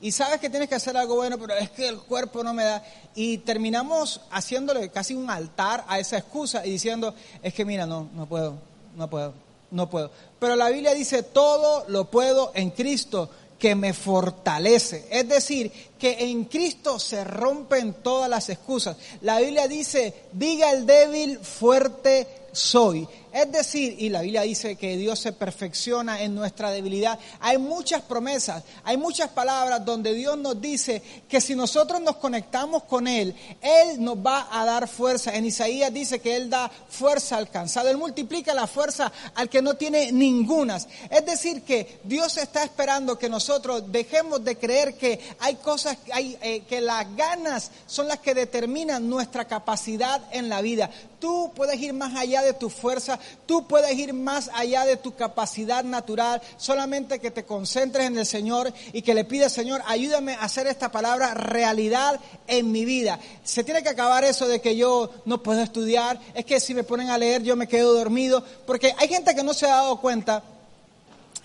Y 0.00 0.10
sabes 0.10 0.40
que 0.40 0.50
tienes 0.50 0.68
que 0.68 0.74
hacer 0.74 0.96
algo 0.96 1.14
bueno, 1.14 1.38
pero 1.38 1.54
es 1.54 1.70
que 1.70 1.86
el 1.86 1.98
cuerpo 1.98 2.42
no 2.42 2.52
me 2.52 2.64
da. 2.64 2.82
Y 3.14 3.38
terminamos 3.38 4.20
haciéndole 4.30 4.88
casi 4.88 5.14
un 5.14 5.30
altar 5.30 5.84
a 5.86 6.00
esa 6.00 6.18
excusa 6.18 6.66
y 6.66 6.70
diciendo, 6.70 7.14
es 7.42 7.54
que 7.54 7.64
mira, 7.64 7.86
no, 7.86 8.08
no 8.14 8.26
puedo, 8.26 8.58
no 8.96 9.08
puedo, 9.08 9.34
no 9.70 9.88
puedo. 9.88 10.10
Pero 10.40 10.56
la 10.56 10.70
Biblia 10.70 10.92
dice, 10.92 11.22
todo 11.22 11.84
lo 11.88 12.10
puedo 12.10 12.50
en 12.54 12.70
Cristo 12.70 13.30
que 13.60 13.76
me 13.76 13.92
fortalece. 13.92 15.06
Es 15.08 15.28
decir, 15.28 15.70
que 16.02 16.16
en 16.18 16.46
Cristo 16.46 16.98
se 16.98 17.22
rompen 17.22 17.94
todas 18.02 18.28
las 18.28 18.48
excusas. 18.48 18.96
La 19.20 19.38
Biblia 19.38 19.68
dice, 19.68 20.12
diga 20.32 20.72
el 20.72 20.84
débil, 20.84 21.38
fuerte 21.38 22.26
soy. 22.50 23.08
Es 23.32 23.50
decir, 23.50 23.96
y 23.98 24.10
la 24.10 24.20
Biblia 24.20 24.42
dice 24.42 24.76
que 24.76 24.98
Dios 24.98 25.18
se 25.18 25.32
perfecciona 25.32 26.20
en 26.20 26.34
nuestra 26.34 26.70
debilidad. 26.70 27.18
Hay 27.40 27.56
muchas 27.56 28.02
promesas, 28.02 28.62
hay 28.84 28.98
muchas 28.98 29.30
palabras 29.30 29.82
donde 29.86 30.12
Dios 30.12 30.36
nos 30.36 30.60
dice 30.60 31.00
que 31.30 31.40
si 31.40 31.54
nosotros 31.54 32.02
nos 32.02 32.16
conectamos 32.16 32.82
con 32.82 33.08
Él, 33.08 33.34
Él 33.62 34.04
nos 34.04 34.18
va 34.18 34.48
a 34.52 34.66
dar 34.66 34.86
fuerza. 34.86 35.34
En 35.34 35.46
Isaías 35.46 35.94
dice 35.94 36.20
que 36.20 36.36
Él 36.36 36.50
da 36.50 36.70
fuerza 36.90 37.38
al 37.38 37.48
cansado. 37.48 37.88
Él 37.88 37.96
multiplica 37.96 38.52
la 38.52 38.66
fuerza 38.66 39.10
al 39.34 39.48
que 39.48 39.62
no 39.62 39.76
tiene 39.76 40.12
ningunas. 40.12 40.86
Es 41.08 41.24
decir, 41.24 41.62
que 41.62 42.00
Dios 42.04 42.36
está 42.36 42.62
esperando 42.62 43.18
que 43.18 43.30
nosotros 43.30 43.90
dejemos 43.90 44.44
de 44.44 44.58
creer 44.58 44.98
que 44.98 45.18
hay 45.38 45.54
cosas, 45.54 45.91
eh, 46.14 46.62
que 46.68 46.80
las 46.80 47.16
ganas 47.16 47.70
son 47.86 48.08
las 48.08 48.18
que 48.18 48.34
determinan 48.34 49.08
nuestra 49.08 49.46
capacidad 49.46 50.20
en 50.32 50.48
la 50.48 50.60
vida. 50.60 50.90
Tú 51.20 51.52
puedes 51.54 51.80
ir 51.80 51.92
más 51.92 52.16
allá 52.16 52.42
de 52.42 52.52
tu 52.52 52.68
fuerza, 52.68 53.18
Tú 53.46 53.66
puedes 53.66 53.98
ir 53.98 54.14
más 54.14 54.50
allá 54.54 54.84
de 54.84 54.96
tu 54.96 55.14
capacidad 55.14 55.84
natural, 55.84 56.40
solamente 56.56 57.18
que 57.18 57.30
te 57.30 57.44
concentres 57.44 58.06
en 58.06 58.16
el 58.16 58.24
Señor 58.24 58.72
y 58.92 59.02
que 59.02 59.14
le 59.14 59.24
pides, 59.24 59.52
Señor, 59.52 59.82
ayúdame 59.86 60.34
a 60.34 60.44
hacer 60.44 60.66
esta 60.66 60.90
palabra 60.90 61.34
realidad 61.34 62.18
en 62.46 62.72
mi 62.72 62.84
vida. 62.84 63.18
Se 63.44 63.62
tiene 63.62 63.82
que 63.82 63.90
acabar 63.90 64.24
eso 64.24 64.48
de 64.48 64.60
que 64.60 64.76
yo 64.76 65.10
no 65.26 65.42
puedo 65.42 65.60
estudiar, 65.60 66.18
es 66.34 66.44
que 66.44 66.60
si 66.60 66.72
me 66.72 66.82
ponen 66.82 67.10
a 67.10 67.18
leer 67.18 67.42
yo 67.42 67.56
me 67.56 67.68
quedo 67.68 67.92
dormido, 67.92 68.42
porque 68.66 68.94
hay 68.96 69.08
gente 69.08 69.34
que 69.34 69.42
no 69.42 69.52
se 69.52 69.66
ha 69.66 69.76
dado 69.76 70.00
cuenta 70.00 70.42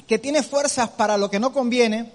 que 0.08 0.18
tiene 0.18 0.44
fuerzas 0.44 0.89
para 0.89 1.18
lo 1.18 1.30
que 1.30 1.39
no 1.39 1.51
conviene, 1.51 2.12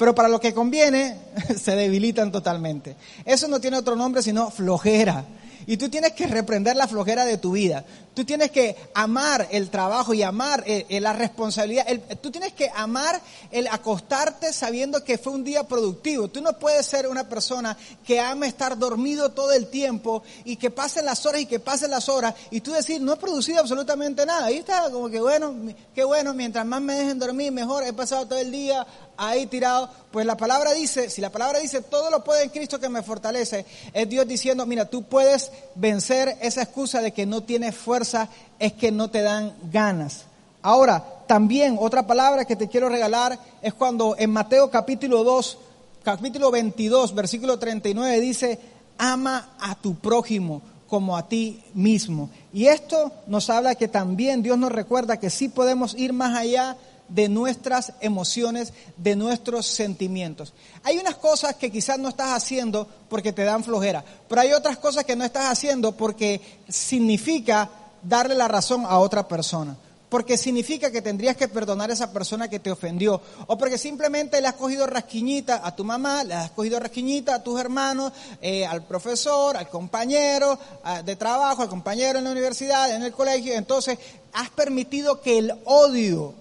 pero 0.00 0.14
para 0.14 0.30
lo 0.30 0.40
que 0.40 0.54
conviene 0.54 1.14
se 1.62 1.76
debilitan 1.76 2.32
totalmente. 2.32 2.96
Eso 3.26 3.48
no 3.48 3.60
tiene 3.60 3.76
otro 3.76 3.96
nombre 3.96 4.22
sino 4.22 4.50
flojera. 4.50 5.26
Y 5.66 5.76
tú 5.76 5.90
tienes 5.90 6.12
que 6.12 6.26
reprender 6.26 6.74
la 6.74 6.88
flojera 6.88 7.26
de 7.26 7.36
tu 7.36 7.52
vida. 7.52 7.84
Tú 8.14 8.24
tienes 8.24 8.50
que 8.50 8.76
amar 8.94 9.46
el 9.52 9.70
trabajo 9.70 10.14
y 10.14 10.22
amar 10.22 10.64
eh, 10.66 10.86
eh, 10.88 11.00
la 11.00 11.12
responsabilidad. 11.12 11.86
tú 12.20 12.30
tienes 12.30 12.54
que 12.54 12.70
amar 12.74 13.20
el 13.50 13.68
acostarte 13.68 14.52
sabiendo 14.52 15.04
que 15.04 15.18
fue 15.18 15.32
un 15.32 15.44
día 15.44 15.64
productivo. 15.64 16.28
Tú 16.28 16.40
no 16.40 16.58
puedes 16.58 16.86
ser 16.86 17.06
una 17.06 17.28
persona 17.28 17.76
que 18.04 18.18
ama 18.18 18.46
estar 18.46 18.78
dormido 18.78 19.30
todo 19.30 19.52
el 19.52 19.68
tiempo 19.68 20.22
y 20.44 20.56
que 20.56 20.70
pasen 20.70 21.04
las 21.04 21.24
horas 21.26 21.42
y 21.42 21.46
que 21.46 21.60
pasen 21.60 21.90
las 21.90 22.08
horas 22.08 22.34
y 22.50 22.62
tú 22.62 22.72
decir, 22.72 23.00
no 23.00 23.12
he 23.12 23.16
producido 23.16 23.60
absolutamente 23.60 24.26
nada. 24.26 24.46
Ahí 24.46 24.56
está 24.56 24.90
como 24.90 25.08
que 25.08 25.20
bueno, 25.20 25.54
qué 25.94 26.04
bueno, 26.04 26.34
mientras 26.34 26.64
más 26.66 26.80
me 26.80 26.94
dejen 26.94 27.18
dormir, 27.18 27.52
mejor. 27.52 27.84
He 27.84 27.92
pasado 27.92 28.26
todo 28.26 28.38
el 28.38 28.50
día 28.50 28.86
ahí 29.20 29.46
tirado. 29.46 29.90
Pues 30.10 30.26
la 30.26 30.36
palabra 30.36 30.72
dice, 30.72 31.10
si 31.10 31.20
la 31.20 31.30
palabra 31.30 31.60
dice, 31.60 31.82
todo 31.82 32.10
lo 32.10 32.24
puede 32.24 32.42
en 32.42 32.50
Cristo 32.50 32.80
que 32.80 32.88
me 32.88 33.02
fortalece, 33.02 33.66
es 33.92 34.08
Dios 34.08 34.26
diciendo, 34.26 34.66
mira, 34.66 34.86
tú 34.86 35.04
puedes 35.04 35.52
vencer 35.74 36.36
esa 36.40 36.62
excusa 36.62 37.00
de 37.00 37.12
que 37.12 37.26
no 37.26 37.42
tienes 37.42 37.76
fuerza, 37.76 38.28
es 38.58 38.72
que 38.72 38.90
no 38.90 39.10
te 39.10 39.22
dan 39.22 39.54
ganas. 39.70 40.24
Ahora, 40.62 41.04
también 41.26 41.76
otra 41.78 42.06
palabra 42.06 42.44
que 42.44 42.56
te 42.56 42.68
quiero 42.68 42.88
regalar 42.88 43.38
es 43.62 43.74
cuando 43.74 44.16
en 44.18 44.30
Mateo 44.30 44.70
capítulo 44.70 45.22
2, 45.22 45.58
capítulo 46.02 46.50
22, 46.50 47.14
versículo 47.14 47.58
39 47.58 48.20
dice, 48.20 48.58
ama 48.98 49.50
a 49.60 49.74
tu 49.74 49.94
prójimo 49.94 50.62
como 50.88 51.16
a 51.16 51.28
ti 51.28 51.62
mismo. 51.72 52.30
Y 52.52 52.66
esto 52.66 53.12
nos 53.28 53.48
habla 53.48 53.76
que 53.76 53.86
también 53.86 54.42
Dios 54.42 54.58
nos 54.58 54.72
recuerda 54.72 55.20
que 55.20 55.30
sí 55.30 55.48
podemos 55.48 55.94
ir 55.94 56.12
más 56.12 56.36
allá 56.36 56.76
de 57.10 57.28
nuestras 57.28 57.92
emociones, 58.00 58.72
de 58.96 59.16
nuestros 59.16 59.66
sentimientos. 59.66 60.54
Hay 60.82 60.98
unas 60.98 61.16
cosas 61.16 61.56
que 61.56 61.70
quizás 61.70 61.98
no 61.98 62.08
estás 62.08 62.30
haciendo 62.30 62.88
porque 63.08 63.32
te 63.32 63.44
dan 63.44 63.64
flojera, 63.64 64.04
pero 64.28 64.40
hay 64.40 64.52
otras 64.52 64.78
cosas 64.78 65.04
que 65.04 65.16
no 65.16 65.24
estás 65.24 65.50
haciendo 65.50 65.92
porque 65.92 66.40
significa 66.68 67.68
darle 68.02 68.34
la 68.34 68.48
razón 68.48 68.84
a 68.86 68.98
otra 68.98 69.28
persona 69.28 69.76
porque 70.10 70.36
significa 70.36 70.90
que 70.90 71.00
tendrías 71.00 71.36
que 71.36 71.48
perdonar 71.48 71.88
a 71.88 71.92
esa 71.92 72.12
persona 72.12 72.50
que 72.50 72.58
te 72.58 72.70
ofendió, 72.70 73.22
o 73.46 73.56
porque 73.56 73.78
simplemente 73.78 74.40
le 74.40 74.48
has 74.48 74.54
cogido 74.54 74.84
rasquiñita 74.86 75.64
a 75.64 75.74
tu 75.74 75.84
mamá, 75.84 76.24
le 76.24 76.34
has 76.34 76.50
cogido 76.50 76.80
rasquiñita 76.80 77.36
a 77.36 77.42
tus 77.44 77.58
hermanos, 77.58 78.12
eh, 78.42 78.66
al 78.66 78.82
profesor, 78.82 79.56
al 79.56 79.68
compañero 79.68 80.58
de 81.04 81.16
trabajo, 81.16 81.62
al 81.62 81.68
compañero 81.68 82.18
en 82.18 82.24
la 82.24 82.32
universidad, 82.32 82.92
en 82.92 83.02
el 83.02 83.12
colegio, 83.12 83.54
entonces 83.54 83.98
has 84.32 84.50
permitido 84.50 85.20
que 85.20 85.38
el 85.38 85.54
odio 85.64 86.34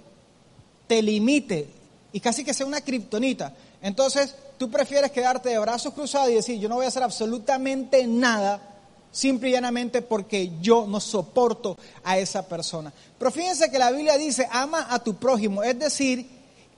te 0.89 1.03
limite 1.03 1.69
y 2.11 2.19
casi 2.19 2.43
que 2.43 2.51
sea 2.51 2.65
una 2.65 2.81
kriptonita. 2.81 3.53
Entonces 3.79 4.35
tú 4.57 4.71
prefieres 4.71 5.11
quedarte 5.11 5.49
de 5.49 5.59
brazos 5.59 5.93
cruzados 5.93 6.31
y 6.31 6.33
decir, 6.33 6.59
yo 6.59 6.67
no 6.67 6.75
voy 6.75 6.85
a 6.85 6.87
hacer 6.87 7.03
absolutamente 7.03 8.07
nada 8.07 8.59
simple 9.11 9.49
y 9.49 9.51
llanamente 9.51 10.01
porque 10.01 10.51
yo 10.61 10.87
no 10.87 10.99
soporto 10.99 11.77
a 12.03 12.17
esa 12.17 12.47
persona. 12.47 12.91
Pero 13.19 13.29
fíjense 13.29 13.69
que 13.69 13.77
la 13.77 13.91
Biblia 13.91 14.17
dice, 14.17 14.47
ama 14.51 14.87
a 14.89 14.97
tu 15.03 15.13
prójimo, 15.13 15.61
es 15.61 15.77
decir, 15.77 16.27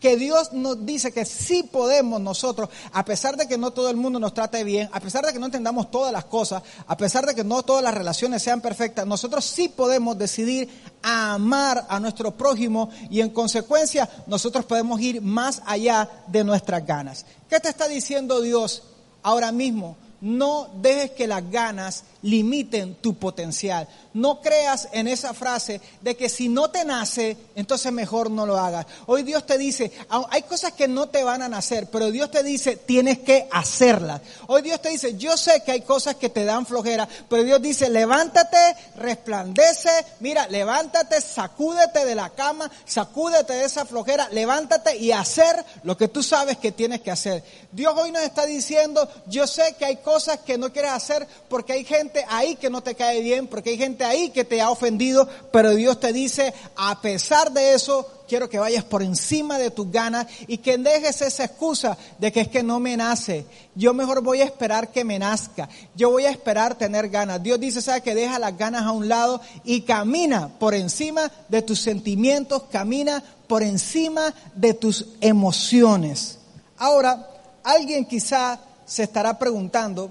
que 0.02 0.18
Dios 0.18 0.52
nos 0.52 0.84
dice 0.84 1.14
que 1.14 1.26
sí 1.26 1.62
podemos 1.62 2.20
nosotros, 2.20 2.70
a 2.92 3.06
pesar 3.06 3.38
de 3.38 3.48
que 3.48 3.60
no 3.60 3.72
todo 3.72 3.92
el 3.92 3.96
mundo 3.96 4.20
nos 4.20 4.34
trate 4.34 4.64
bien, 4.64 4.90
a 4.92 5.00
pesar 5.00 5.24
de 5.24 5.32
que 5.32 5.38
no 5.38 5.46
entendamos 5.46 5.92
todas 5.92 6.12
las 6.12 6.26
cosas, 6.26 6.64
a 6.88 6.98
pesar 6.98 7.24
de 7.28 7.36
que 7.36 7.44
no 7.44 7.62
todas 7.62 7.84
las 7.84 7.94
relaciones 7.94 8.42
sean 8.42 8.62
perfectas, 8.62 9.06
nosotros 9.06 9.46
sí 9.46 9.70
podemos 9.70 10.18
decidir 10.18 10.68
amar 11.04 11.86
a 11.88 12.00
nuestro 12.00 12.36
prójimo 12.36 12.90
y 13.12 13.22
en 13.22 13.30
consecuencia 13.30 14.10
nosotros 14.26 14.66
podemos 14.66 15.00
ir 15.00 15.22
más 15.22 15.62
allá 15.68 16.10
de 16.26 16.44
nuestras 16.44 16.84
ganas. 16.84 17.26
¿Qué 17.48 17.60
te 17.60 17.70
está 17.70 17.88
diciendo 17.88 18.42
Dios 18.42 18.82
ahora 19.22 19.52
mismo? 19.52 19.98
No 20.20 20.70
dejes 20.82 21.12
que 21.12 21.28
las 21.28 21.48
ganas 21.52 22.06
limiten 22.22 22.96
tu 22.96 23.16
potencial. 23.16 23.88
No 24.14 24.42
creas 24.42 24.90
en 24.92 25.08
esa 25.08 25.34
frase 25.34 25.80
de 26.02 26.18
que 26.18 26.28
si 26.28 26.50
no 26.50 26.70
te 26.70 26.84
nace, 26.84 27.38
entonces 27.56 27.92
mejor 27.94 28.30
no 28.30 28.46
lo 28.46 28.58
hagas. 28.58 28.86
Hoy 29.06 29.24
Dios 29.24 29.46
te 29.46 29.58
dice, 29.58 29.92
hay 30.30 30.42
cosas 30.44 30.74
que 30.74 30.88
no 30.88 31.08
te 31.08 31.24
van 31.24 31.42
a 31.42 31.50
nacer, 31.50 31.88
pero 31.90 32.12
Dios 32.12 32.30
te 32.30 32.44
dice, 32.44 32.76
tienes 32.76 33.20
que 33.20 33.48
hacerlas. 33.52 34.22
Hoy 34.48 34.62
Dios 34.64 34.82
te 34.82 34.90
dice, 34.90 35.18
yo 35.18 35.38
sé 35.38 35.64
que 35.66 35.72
hay 35.72 35.82
cosas 35.82 36.16
que 36.16 36.30
te 36.30 36.44
dan 36.44 36.66
flojera, 36.66 37.08
pero 37.30 37.44
Dios 37.44 37.62
dice, 37.62 37.90
levántate, 37.90 38.58
resplandece, 38.98 39.90
mira, 40.20 40.48
levántate, 40.48 41.22
sacúdete 41.22 42.06
de 42.06 42.16
la 42.16 42.30
cama, 42.32 42.70
sacúdete 42.86 43.54
de 43.54 43.66
esa 43.66 43.86
flojera, 43.86 44.28
levántate 44.30 44.98
y 44.98 45.14
hacer 45.14 45.64
lo 45.84 45.96
que 45.96 46.10
tú 46.10 46.22
sabes 46.22 46.58
que 46.58 46.74
tienes 46.74 47.02
que 47.02 47.12
hacer. 47.12 47.44
Dios 47.72 47.94
hoy 47.96 48.12
nos 48.12 48.24
está 48.24 48.46
diciendo, 48.46 49.08
yo 49.28 49.48
sé 49.48 49.76
que 49.80 49.86
hay 49.86 49.98
cosas 49.98 50.40
que 50.40 50.58
no 50.58 50.74
quieres 50.74 50.92
hacer 50.92 51.26
porque 51.48 51.74
hay 51.74 51.86
gente 51.86 52.11
ahí 52.28 52.56
que 52.56 52.70
no 52.70 52.82
te 52.82 52.96
cae 52.96 53.22
bien, 53.22 53.48
porque 53.48 53.72
hay 53.72 53.78
gente 53.78 54.04
ahí 54.04 54.30
que 54.30 54.44
te 54.44 54.62
ha 54.62 54.70
ofendido, 54.70 55.28
pero 55.52 55.76
Dios 55.76 56.00
te 56.00 56.14
dice, 56.14 56.54
a 56.76 57.02
pesar 57.02 57.52
de 57.52 57.74
eso, 57.74 58.08
quiero 58.28 58.50
que 58.50 58.60
vayas 58.60 58.86
por 58.86 59.04
encima 59.04 59.58
de 59.58 59.72
tus 59.72 59.92
ganas 59.92 60.26
y 60.48 60.60
que 60.60 60.78
dejes 60.78 61.22
esa 61.22 61.44
excusa 61.44 61.98
de 62.18 62.32
que 62.32 62.42
es 62.42 62.48
que 62.48 62.64
no 62.64 62.80
me 62.80 62.96
nace. 62.96 63.46
Yo 63.76 63.94
mejor 63.94 64.22
voy 64.22 64.42
a 64.42 64.46
esperar 64.46 64.90
que 64.90 65.04
me 65.04 65.20
nazca. 65.20 65.68
Yo 65.96 66.12
voy 66.12 66.24
a 66.24 66.30
esperar 66.30 66.76
tener 66.76 67.10
ganas. 67.10 67.44
Dios 67.44 67.60
dice, 67.60 67.82
¿sabes? 67.82 68.04
Que 68.04 68.16
deja 68.16 68.40
las 68.40 68.58
ganas 68.58 68.84
a 68.84 68.92
un 68.92 69.10
lado 69.10 69.42
y 69.66 69.82
camina 69.82 70.48
por 70.60 70.74
encima 70.74 71.30
de 71.50 71.62
tus 71.62 71.82
sentimientos, 71.82 72.64
camina 72.72 73.22
por 73.48 73.64
encima 73.64 74.34
de 74.56 74.76
tus 74.76 75.08
emociones. 75.20 76.38
Ahora, 76.78 77.28
alguien 77.66 78.06
quizá 78.06 78.60
se 78.86 79.04
estará 79.04 79.38
preguntando 79.38 80.10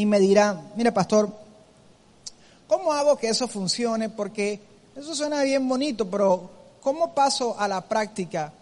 y 0.00 0.06
me 0.06 0.18
dirá, 0.18 0.60
mire 0.76 0.92
pastor, 0.92 1.30
¿Cómo 2.70 2.92
hago 2.92 3.16
que 3.16 3.28
eso 3.28 3.48
funcione? 3.48 4.10
Porque 4.10 4.60
eso 4.94 5.12
suena 5.12 5.42
bien 5.42 5.68
bonito, 5.68 6.08
pero 6.08 6.48
¿cómo 6.80 7.12
paso 7.16 7.58
a 7.58 7.66
la 7.66 7.80
práctica 7.80 8.52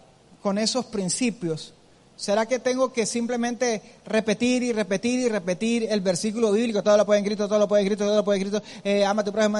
con 0.41 0.57
esos 0.57 0.85
principios? 0.85 1.75
¿Será 2.17 2.47
que 2.47 2.57
tengo 2.57 2.91
que 2.91 3.05
simplemente 3.05 3.83
repetir 4.07 4.63
y 4.63 4.73
repetir 4.73 5.19
y 5.19 5.29
repetir 5.29 5.85
el 5.91 6.01
versículo 6.01 6.51
bíblico? 6.51 6.81
Todo 6.81 6.97
lo 6.97 7.05
puede 7.05 7.19
escrito, 7.19 7.47
todo 7.47 7.59
lo 7.59 7.67
puede 7.67 7.83
escrito, 7.83 8.03
todo 8.03 8.15
lo 8.15 8.25
puede 8.25 8.39
escrito, 8.39 8.63
eh, 8.83 9.05
ama 9.05 9.23
tu 9.23 9.31
prójimo. 9.31 9.59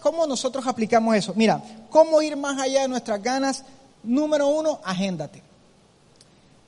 cómo 0.00 0.24
nosotros 0.24 0.64
aplicamos 0.68 1.16
eso? 1.16 1.32
Mira, 1.34 1.60
¿cómo 1.90 2.22
ir 2.22 2.36
más 2.36 2.60
allá 2.60 2.82
de 2.82 2.88
nuestras 2.88 3.20
ganas? 3.20 3.64
Número 4.04 4.46
uno, 4.46 4.78
agéndate. 4.84 5.42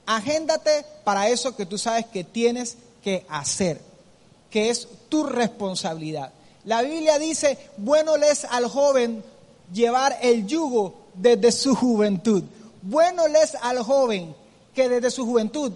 Agéndate 0.06 0.84
para 1.04 1.28
eso 1.28 1.54
que 1.54 1.66
tú 1.66 1.78
sabes 1.78 2.06
que 2.06 2.24
tienes 2.24 2.78
que 3.00 3.24
hacer, 3.28 3.80
que 4.50 4.70
es 4.70 4.88
tu 5.08 5.24
responsabilidad. 5.24 6.32
La 6.64 6.82
Biblia 6.82 7.18
dice, 7.18 7.58
bueno 7.76 8.16
les 8.16 8.44
al 8.44 8.66
joven 8.66 9.22
llevar 9.72 10.18
el 10.20 10.46
yugo 10.46 10.94
desde 11.14 11.52
su 11.52 11.74
juventud. 11.74 12.42
Bueno 12.82 13.28
les 13.28 13.54
al 13.56 13.82
joven 13.82 14.34
que 14.74 14.88
desde 14.88 15.10
su 15.10 15.24
juventud, 15.24 15.72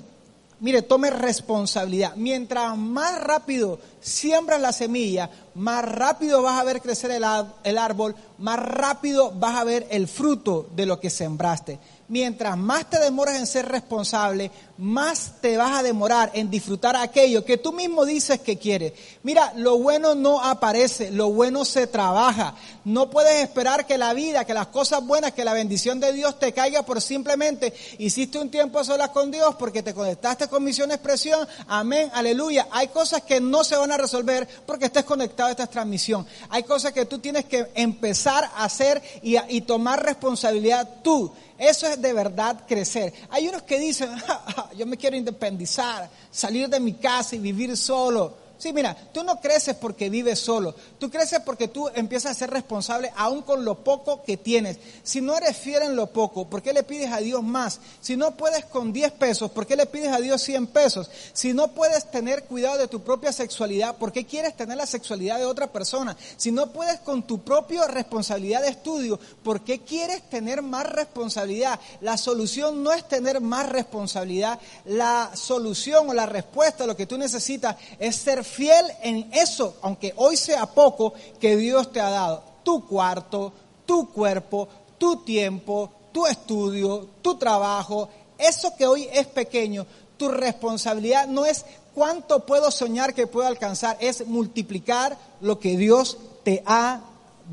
mire, 0.61 0.83
tome 0.83 1.11
responsabilidad. 1.11 2.17
Mientras 2.17 2.77
más 2.77 3.21
rápido 3.21 3.79
siembras 4.00 4.61
la 4.61 4.73
semilla, 4.73 5.31
más 5.55 5.85
rápido 5.85 6.43
vas 6.43 6.61
a 6.61 6.65
ver 6.65 6.83
crecer 6.83 7.11
el, 7.12 7.25
el 7.65 7.79
árbol, 7.79 8.15
más 8.39 8.59
rápido 8.59 9.33
vas 9.35 9.57
a 9.57 9.65
ver 9.65 9.87
el 9.91 10.09
fruto 10.09 10.69
de 10.75 10.87
lo 10.87 11.00
que 11.00 11.11
sembraste 11.11 11.79
mientras 12.11 12.59
más 12.59 12.91
te 12.91 12.99
demoras 12.99 13.37
en 13.37 13.47
ser 13.47 13.67
responsable, 13.67 14.50
más 14.81 15.35
te 15.41 15.57
vas 15.57 15.79
a 15.79 15.83
demorar 15.83 16.31
en 16.35 16.51
disfrutar 16.51 16.97
aquello 16.97 17.45
que 17.45 17.59
tú 17.59 17.73
mismo 17.73 18.07
dices 18.07 18.41
que 18.41 18.59
quieres. 18.59 18.95
Mira, 19.23 19.53
lo 19.57 19.79
bueno 19.79 20.15
no 20.15 20.43
aparece, 20.43 21.11
lo 21.11 21.31
bueno 21.31 21.65
se 21.65 21.87
trabaja. 21.87 22.55
No 22.85 23.11
puedes 23.11 23.43
esperar 23.43 23.87
que 23.87 23.99
la 23.99 24.15
vida, 24.15 24.47
que 24.47 24.55
las 24.55 24.69
cosas 24.69 25.07
buenas, 25.07 25.33
que 25.33 25.45
la 25.45 25.53
bendición 25.53 26.01
de 26.01 26.13
Dios 26.13 26.39
te 26.39 26.53
caiga 26.53 26.83
por 26.83 27.01
simplemente 27.03 27.75
hiciste 27.99 28.39
un 28.39 28.51
tiempo 28.51 28.79
a 28.79 28.85
solas 28.85 29.11
con 29.11 29.31
Dios 29.31 29.55
porque 29.59 29.83
te 29.83 29.93
conectaste 29.93 30.49
con 30.49 30.65
Misión 30.65 30.91
Expresión. 30.91 31.47
Amén, 31.69 32.11
aleluya. 32.15 32.67
Hay 32.71 32.89
cosas 32.89 33.23
que 33.23 33.41
no 33.41 33.65
se 33.65 33.77
van 33.77 33.93
a 33.93 33.99
resolver 33.99 34.49
porque 34.67 34.87
estés 34.87 35.05
conectado 35.05 35.49
a 35.49 35.53
esta 35.53 35.67
transmisión. 35.67 36.27
Hay 36.49 36.63
cosas 36.63 36.93
que 36.93 37.05
tú 37.05 37.19
tienes 37.19 37.45
que 37.45 37.71
empezar 37.75 38.45
a 38.45 38.65
hacer 38.65 39.03
y, 39.23 39.37
y 39.55 39.61
tomar 39.61 40.03
responsabilidad 40.03 40.89
tú. 41.03 41.31
Eso 41.61 41.87
es 41.87 42.01
de 42.01 42.15
verdad 42.15 42.65
crecer. 42.67 43.13
Hay 43.29 43.47
unos 43.47 43.63
que 43.65 43.79
dicen, 43.79 44.09
yo 44.77 44.87
me 44.87 44.97
quiero 44.97 45.17
independizar, 45.17 46.11
salir 46.31 46.69
de 46.69 46.81
mi 46.81 46.95
casa 46.95 47.37
y 47.37 47.39
vivir 47.39 47.77
solo. 47.77 48.35
Sí, 48.61 48.75
mira, 48.75 48.95
tú 49.14 49.25
no 49.25 49.40
creces 49.40 49.75
porque 49.75 50.11
vives 50.11 50.38
solo, 50.38 50.75
tú 50.99 51.09
creces 51.11 51.40
porque 51.40 51.67
tú 51.67 51.88
empiezas 51.95 52.33
a 52.33 52.35
ser 52.35 52.50
responsable 52.50 53.11
aún 53.17 53.40
con 53.40 53.64
lo 53.64 53.83
poco 53.83 54.23
que 54.23 54.37
tienes. 54.37 54.76
Si 55.02 55.23
no 55.23 55.35
eres 55.35 55.57
fiel 55.57 55.83
en 55.83 55.97
lo 55.97 56.09
poco, 56.09 56.47
¿por 56.47 56.61
qué 56.61 56.75
le 56.75 56.83
pides 56.83 57.11
a 57.11 57.21
Dios 57.21 57.43
más? 57.43 57.81
Si 58.02 58.19
no 58.19 58.37
puedes 58.37 58.67
con 58.67 58.93
10 58.93 59.12
pesos, 59.12 59.50
¿por 59.50 59.67
qué 59.67 59.76
le 59.76 59.87
pides 59.87 60.12
a 60.12 60.19
Dios 60.19 60.43
100 60.43 60.67
pesos? 60.67 61.11
Si 61.33 61.55
no 61.55 61.69
puedes 61.69 62.11
tener 62.11 62.45
cuidado 62.45 62.76
de 62.76 62.87
tu 62.87 63.00
propia 63.00 63.33
sexualidad, 63.33 63.97
¿por 63.97 64.12
qué 64.12 64.26
quieres 64.26 64.55
tener 64.55 64.76
la 64.76 64.85
sexualidad 64.85 65.38
de 65.38 65.47
otra 65.47 65.73
persona? 65.73 66.14
Si 66.37 66.52
no 66.52 66.71
puedes 66.71 67.00
con 67.00 67.23
tu 67.23 67.43
propia 67.43 67.87
responsabilidad 67.87 68.61
de 68.61 68.69
estudio, 68.69 69.19
¿por 69.43 69.62
qué 69.62 69.81
quieres 69.81 70.29
tener 70.29 70.61
más 70.61 70.85
responsabilidad? 70.85 71.81
La 72.02 72.19
solución 72.19 72.83
no 72.83 72.93
es 72.93 73.09
tener 73.09 73.40
más 73.40 73.71
responsabilidad, 73.71 74.61
la 74.85 75.31
solución 75.35 76.11
o 76.11 76.12
la 76.12 76.26
respuesta 76.26 76.85
a 76.85 76.87
lo 76.87 76.95
que 76.95 77.07
tú 77.07 77.17
necesitas 77.17 77.76
es 77.99 78.17
ser 78.17 78.45
fiel 78.50 78.85
en 79.02 79.30
eso, 79.33 79.76
aunque 79.83 80.12
hoy 80.16 80.37
sea 80.37 80.66
poco, 80.66 81.14
que 81.40 81.57
Dios 81.57 81.92
te 81.92 82.00
ha 82.00 82.11
dado. 82.11 82.42
Tu 82.62 82.87
cuarto, 82.87 83.52
tu 83.87 84.12
cuerpo, 84.12 84.69
tu 84.99 85.25
tiempo, 85.25 85.90
tu 86.12 86.26
estudio, 86.26 87.09
tu 87.23 87.37
trabajo, 87.37 88.09
eso 88.38 88.75
que 88.76 88.87
hoy 88.87 89.09
es 89.12 89.26
pequeño, 89.26 89.87
tu 90.16 90.28
responsabilidad 90.28 91.26
no 91.26 91.47
es 91.47 91.64
cuánto 91.95 92.45
puedo 92.45 92.71
soñar 92.71 93.14
que 93.14 93.26
puedo 93.26 93.47
alcanzar, 93.47 93.97
es 94.00 94.26
multiplicar 94.26 95.16
lo 95.40 95.59
que 95.59 95.76
Dios 95.76 96.19
te 96.42 96.62
ha 96.66 97.00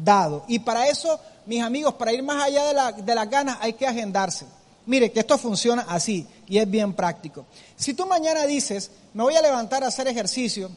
dado. 0.04 0.44
Y 0.48 0.60
para 0.60 0.88
eso, 0.88 1.20
mis 1.46 1.62
amigos, 1.62 1.94
para 1.96 2.14
ir 2.14 2.24
más 2.24 2.44
allá 2.44 2.66
de, 2.66 2.74
la, 2.74 2.92
de 2.92 3.16
las 3.16 3.30
ganas 3.30 3.58
hay 3.62 3.74
que 3.74 3.88
agendarse. 3.88 4.46
Mire, 4.86 5.12
que 5.12 5.20
esto 5.20 5.38
funciona 5.38 5.86
así 5.90 6.26
y 6.48 6.58
es 6.58 6.70
bien 6.70 6.94
práctico. 6.94 7.46
Si 7.76 7.94
tú 7.94 8.06
mañana 8.06 8.46
dices, 8.46 8.90
me 9.14 9.24
voy 9.24 9.36
a 9.36 9.42
levantar 9.42 9.84
a 9.84 9.88
hacer 9.88 10.08
ejercicio, 10.08 10.72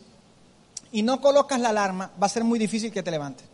y 0.93 1.03
no 1.03 1.21
colocas 1.21 1.61
la 1.61 1.71
alarma, 1.71 2.11
va 2.21 2.27
a 2.27 2.31
ser 2.31 2.45
muy 2.45 2.59
difícil 2.59 2.93
que 2.93 3.03
te 3.03 3.11
levantes. 3.11 3.47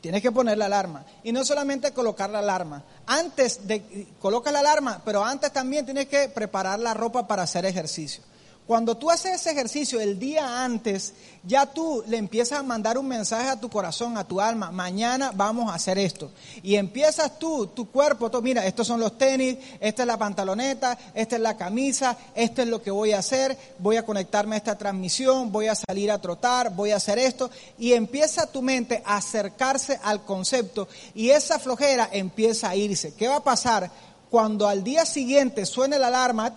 Tienes 0.00 0.20
que 0.20 0.32
poner 0.32 0.58
la 0.58 0.66
alarma. 0.66 1.04
Y 1.22 1.30
no 1.30 1.44
solamente 1.44 1.92
colocar 1.92 2.28
la 2.28 2.40
alarma. 2.40 2.82
Antes 3.06 3.66
de, 3.68 4.08
coloca 4.18 4.50
la 4.50 4.58
alarma, 4.58 5.00
pero 5.04 5.24
antes 5.24 5.52
también 5.52 5.84
tienes 5.84 6.08
que 6.08 6.28
preparar 6.28 6.80
la 6.80 6.92
ropa 6.92 7.28
para 7.28 7.44
hacer 7.44 7.64
ejercicio. 7.64 8.22
Cuando 8.66 8.96
tú 8.96 9.10
haces 9.10 9.40
ese 9.40 9.50
ejercicio 9.50 10.00
el 10.00 10.20
día 10.20 10.64
antes, 10.64 11.14
ya 11.42 11.66
tú 11.66 12.04
le 12.06 12.16
empiezas 12.16 12.60
a 12.60 12.62
mandar 12.62 12.96
un 12.96 13.08
mensaje 13.08 13.48
a 13.48 13.60
tu 13.60 13.68
corazón, 13.68 14.16
a 14.16 14.22
tu 14.22 14.40
alma, 14.40 14.70
mañana 14.70 15.32
vamos 15.34 15.68
a 15.70 15.74
hacer 15.74 15.98
esto. 15.98 16.30
Y 16.62 16.76
empiezas 16.76 17.40
tú, 17.40 17.66
tu 17.66 17.90
cuerpo, 17.90 18.30
tú, 18.30 18.40
mira, 18.40 18.64
estos 18.64 18.86
son 18.86 19.00
los 19.00 19.18
tenis, 19.18 19.58
esta 19.80 20.04
es 20.04 20.06
la 20.06 20.16
pantaloneta, 20.16 20.96
esta 21.12 21.36
es 21.36 21.42
la 21.42 21.56
camisa, 21.56 22.16
esto 22.36 22.62
es 22.62 22.68
lo 22.68 22.80
que 22.80 22.92
voy 22.92 23.12
a 23.12 23.18
hacer, 23.18 23.58
voy 23.78 23.96
a 23.96 24.06
conectarme 24.06 24.54
a 24.54 24.58
esta 24.58 24.78
transmisión, 24.78 25.50
voy 25.50 25.66
a 25.66 25.74
salir 25.74 26.12
a 26.12 26.20
trotar, 26.20 26.70
voy 26.70 26.92
a 26.92 26.96
hacer 26.96 27.18
esto. 27.18 27.50
Y 27.78 27.94
empieza 27.94 28.46
tu 28.46 28.62
mente 28.62 29.02
a 29.04 29.16
acercarse 29.16 29.98
al 30.04 30.24
concepto 30.24 30.86
y 31.14 31.30
esa 31.30 31.58
flojera 31.58 32.08
empieza 32.12 32.70
a 32.70 32.76
irse. 32.76 33.12
¿Qué 33.14 33.26
va 33.26 33.36
a 33.36 33.44
pasar 33.44 33.90
cuando 34.30 34.68
al 34.68 34.84
día 34.84 35.04
siguiente 35.04 35.66
suene 35.66 35.98
la 35.98 36.06
alarma? 36.06 36.56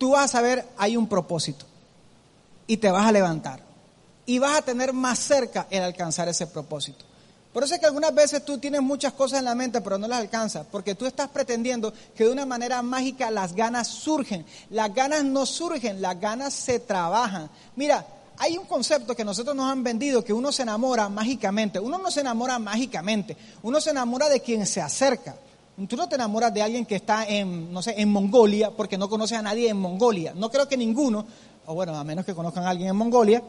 Tú 0.00 0.12
vas 0.12 0.24
a 0.24 0.28
saber, 0.28 0.66
hay 0.78 0.96
un 0.96 1.06
propósito. 1.06 1.66
Y 2.66 2.78
te 2.78 2.90
vas 2.90 3.06
a 3.06 3.12
levantar. 3.12 3.60
Y 4.24 4.38
vas 4.38 4.58
a 4.58 4.62
tener 4.62 4.94
más 4.94 5.18
cerca 5.18 5.66
el 5.70 5.82
alcanzar 5.82 6.26
ese 6.26 6.46
propósito. 6.46 7.04
Por 7.52 7.64
eso 7.64 7.74
es 7.74 7.80
que 7.80 7.86
algunas 7.86 8.14
veces 8.14 8.44
tú 8.44 8.58
tienes 8.58 8.80
muchas 8.80 9.12
cosas 9.12 9.40
en 9.40 9.44
la 9.44 9.54
mente, 9.54 9.80
pero 9.82 9.98
no 9.98 10.08
las 10.08 10.20
alcanzas, 10.20 10.66
porque 10.70 10.94
tú 10.94 11.04
estás 11.04 11.28
pretendiendo 11.28 11.92
que 12.16 12.24
de 12.24 12.30
una 12.30 12.46
manera 12.46 12.80
mágica 12.80 13.30
las 13.30 13.54
ganas 13.54 13.88
surgen. 13.88 14.46
Las 14.70 14.94
ganas 14.94 15.22
no 15.22 15.44
surgen, 15.44 16.00
las 16.00 16.18
ganas 16.18 16.54
se 16.54 16.78
trabajan. 16.78 17.50
Mira, 17.76 18.06
hay 18.38 18.56
un 18.56 18.64
concepto 18.64 19.14
que 19.14 19.24
nosotros 19.24 19.54
nos 19.54 19.70
han 19.70 19.84
vendido 19.84 20.24
que 20.24 20.32
uno 20.32 20.50
se 20.50 20.62
enamora 20.62 21.10
mágicamente. 21.10 21.78
Uno 21.78 21.98
no 21.98 22.10
se 22.10 22.20
enamora 22.20 22.58
mágicamente, 22.58 23.36
uno 23.62 23.80
se 23.82 23.90
enamora 23.90 24.30
de 24.30 24.40
quien 24.40 24.66
se 24.66 24.80
acerca. 24.80 25.36
Tú 25.88 25.96
no 25.96 26.08
te 26.08 26.16
enamoras 26.16 26.52
de 26.52 26.62
alguien 26.62 26.84
que 26.84 26.96
está 26.96 27.26
en, 27.26 27.72
no 27.72 27.80
sé, 27.80 27.94
en 27.96 28.10
Mongolia 28.10 28.70
porque 28.70 28.98
no 28.98 29.08
conoces 29.08 29.38
a 29.38 29.42
nadie 29.42 29.68
en 29.68 29.78
Mongolia. 29.78 30.32
No 30.34 30.50
creo 30.50 30.68
que 30.68 30.76
ninguno, 30.76 31.24
o 31.66 31.74
bueno, 31.74 31.96
a 31.96 32.04
menos 32.04 32.24
que 32.24 32.34
conozcan 32.34 32.64
a 32.64 32.70
alguien 32.70 32.90
en 32.90 32.96
Mongolia, 32.96 33.42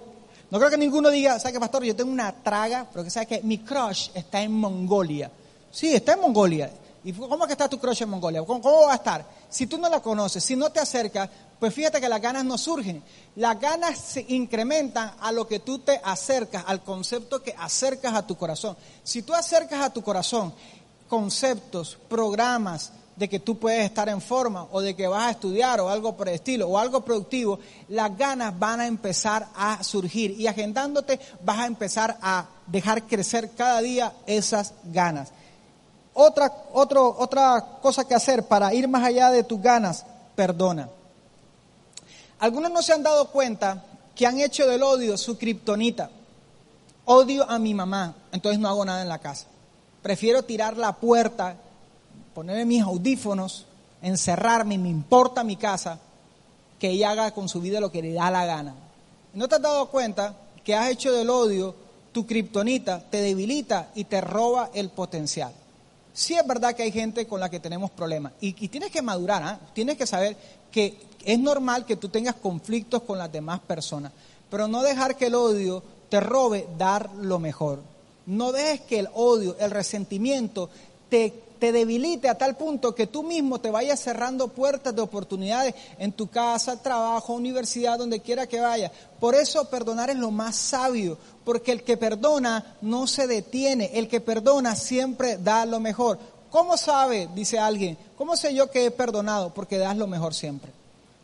no 0.52 0.58
creo 0.60 0.70
que 0.70 0.78
ninguno 0.78 1.10
diga, 1.10 1.40
¿sabe 1.40 1.54
qué, 1.54 1.60
pastor? 1.60 1.84
Yo 1.84 1.96
tengo 1.96 2.12
una 2.12 2.32
traga, 2.32 2.86
pero 2.92 3.04
que 3.04 3.10
sabe 3.10 3.26
que 3.26 3.42
mi 3.42 3.60
crush 3.60 4.10
está 4.14 4.42
en 4.42 4.52
Mongolia. 4.52 5.32
Sí, 5.72 5.94
está 5.94 6.14
en 6.14 6.22
Mongolia. 6.22 6.72
¿Y 7.04 7.14
cómo 7.14 7.44
es 7.44 7.48
que 7.48 7.54
está 7.54 7.68
tu 7.68 7.80
crush 7.80 8.04
en 8.04 8.10
Mongolia? 8.10 8.44
¿Cómo, 8.44 8.62
¿Cómo, 8.62 8.86
va 8.86 8.94
a 8.94 8.96
estar? 8.96 9.26
Si 9.50 9.66
tú 9.66 9.78
no 9.78 9.90
la 9.90 10.02
conoces, 10.02 10.44
si 10.44 10.56
no 10.56 10.70
te 10.70 10.80
acercas, 10.80 11.30
pues 11.60 11.74
fíjate 11.74 12.00
que 12.00 12.10
las 12.10 12.22
ganas 12.22 12.44
no 12.46 12.58
surgen. 12.58 13.02
Las 13.38 13.60
ganas 13.60 13.98
se 13.98 14.26
incrementan 14.30 15.14
a 15.20 15.32
lo 15.32 15.48
que 15.48 15.60
tú 15.60 15.80
te 15.80 16.00
acercas, 16.04 16.64
al 16.68 16.84
concepto 16.84 17.42
que 17.42 17.56
acercas 17.58 18.14
a 18.14 18.28
tu 18.28 18.36
corazón. 18.36 18.76
Si 19.04 19.24
tú 19.24 19.34
acercas 19.34 19.82
a 19.82 19.92
tu 19.92 20.02
corazón 20.02 20.54
conceptos, 21.12 21.98
programas 22.08 22.94
de 23.18 23.28
que 23.28 23.42
tú 23.42 23.60
puedes 23.60 23.84
estar 23.84 24.08
en 24.08 24.22
forma 24.22 24.68
o 24.72 24.80
de 24.80 24.96
que 24.96 25.10
vas 25.10 25.26
a 25.26 25.32
estudiar 25.32 25.82
o 25.82 25.90
algo 25.90 26.16
por 26.16 26.30
el 26.30 26.36
estilo 26.36 26.70
o 26.70 26.78
algo 26.78 27.04
productivo, 27.04 27.60
las 27.90 28.18
ganas 28.18 28.58
van 28.58 28.80
a 28.80 28.88
empezar 28.88 29.46
a 29.54 29.84
surgir 29.84 30.32
y 30.40 30.48
agendándote 30.48 31.20
vas 31.44 31.60
a 31.60 31.66
empezar 31.66 32.18
a 32.22 32.46
dejar 32.66 33.04
crecer 33.08 33.52
cada 33.52 33.82
día 33.82 34.14
esas 34.26 34.74
ganas. 34.86 35.34
Otra, 36.14 36.50
otra 36.72 37.80
cosa 37.82 38.08
que 38.08 38.16
hacer 38.16 38.48
para 38.48 38.74
ir 38.74 38.88
más 38.88 39.04
allá 39.04 39.32
de 39.32 39.44
tus 39.44 39.62
ganas, 39.62 40.06
perdona. 40.38 40.88
Algunos 42.40 42.72
no 42.72 42.82
se 42.82 42.94
han 42.94 43.04
dado 43.04 43.28
cuenta 43.32 43.84
que 44.16 44.26
han 44.26 44.40
hecho 44.40 44.66
del 44.66 44.82
odio 44.82 45.18
su 45.18 45.38
kriptonita. 45.38 46.10
Odio 47.04 47.50
a 47.50 47.60
mi 47.60 47.74
mamá, 47.74 48.16
entonces 48.32 48.62
no 48.62 48.70
hago 48.70 48.86
nada 48.86 49.02
en 49.02 49.10
la 49.10 49.20
casa. 49.20 49.51
Prefiero 50.02 50.44
tirar 50.44 50.78
la 50.78 50.94
puerta, 50.94 51.56
ponerme 52.34 52.66
mis 52.66 52.82
audífonos, 52.82 53.66
encerrarme, 54.02 54.78
me 54.78 54.90
importa 54.90 55.44
mi 55.44 55.56
casa, 55.56 56.00
que 56.80 56.90
ella 56.90 57.12
haga 57.12 57.32
con 57.32 57.48
su 57.48 57.62
vida 57.62 57.80
lo 57.80 57.92
que 57.92 58.02
le 58.02 58.14
da 58.14 58.32
la 58.32 58.46
gana. 58.46 58.74
¿No 59.34 59.48
te 59.48 59.56
has 59.56 59.62
dado 59.62 59.90
cuenta 59.90 60.36
que 60.64 60.76
has 60.76 60.90
hecho 60.90 61.14
del 61.14 61.30
odio 61.30 61.76
tu 62.12 62.26
kriptonita, 62.26 63.02
te 63.10 63.22
debilita 63.22 63.92
y 63.94 64.06
te 64.06 64.20
roba 64.20 64.72
el 64.74 64.90
potencial? 64.90 65.54
Sí 66.14 66.34
es 66.34 66.46
verdad 66.46 66.74
que 66.74 66.84
hay 66.84 66.92
gente 66.92 67.28
con 67.28 67.40
la 67.40 67.50
que 67.50 67.60
tenemos 67.60 67.92
problemas 67.92 68.34
y, 68.42 68.54
tienes 68.68 68.92
que 68.92 69.02
madurar, 69.02 69.44
¿ah? 69.44 69.60
tienes 69.74 69.98
que 69.98 70.08
saber 70.08 70.36
que 70.72 71.00
es 71.24 71.40
normal 71.40 71.86
que 71.86 71.96
tú 71.96 72.10
tengas 72.10 72.36
conflictos 72.36 73.04
con 73.04 73.18
las 73.18 73.32
demás 73.32 73.60
personas, 73.60 74.12
pero 74.50 74.68
no 74.68 74.82
dejar 74.82 75.16
que 75.16 75.28
el 75.28 75.36
odio 75.36 75.84
te 76.10 76.20
robe 76.20 76.68
dar 76.78 77.12
lo 77.16 77.40
mejor. 77.40 77.80
No 78.26 78.52
dejes 78.52 78.82
que 78.82 79.00
el 79.00 79.10
odio, 79.14 79.56
el 79.60 79.72
resentimiento 79.72 80.70
te, 81.10 81.34
te, 81.60 81.72
debilite 81.72 82.30
a 82.30 82.38
tal 82.38 82.56
punto 82.56 82.96
que 82.96 83.08
tú 83.08 83.24
mismo 83.24 83.60
te 83.60 83.70
vayas 83.70 84.00
cerrando 84.00 84.48
puertas 84.48 84.96
de 84.96 85.02
oportunidades 85.02 85.76
en 85.98 86.14
tu 86.14 86.28
casa, 86.28 86.82
trabajo, 86.82 87.34
universidad, 87.34 87.98
donde 87.98 88.22
quiera 88.22 88.48
que 88.48 88.62
vayas. 88.62 88.92
Por 89.20 89.36
eso 89.36 89.70
perdonar 89.70 90.10
es 90.10 90.18
lo 90.18 90.32
más 90.32 90.56
sabio, 90.56 91.18
porque 91.44 91.72
el 91.72 91.84
que 91.84 91.98
perdona 91.98 92.78
no 92.82 93.08
se 93.08 93.28
detiene, 93.28 93.92
el 93.96 94.08
que 94.08 94.22
perdona 94.22 94.76
siempre 94.76 95.38
da 95.38 95.66
lo 95.66 95.80
mejor. 95.80 96.18
¿Cómo 96.50 96.78
sabe, 96.78 97.28
dice 97.36 97.60
alguien, 97.60 97.98
cómo 98.18 98.38
sé 98.38 98.54
yo 98.54 98.70
que 98.72 98.86
he 98.86 98.92
perdonado? 98.92 99.54
Porque 99.54 99.78
das 99.78 99.98
lo 99.98 100.08
mejor 100.08 100.34
siempre. 100.34 100.72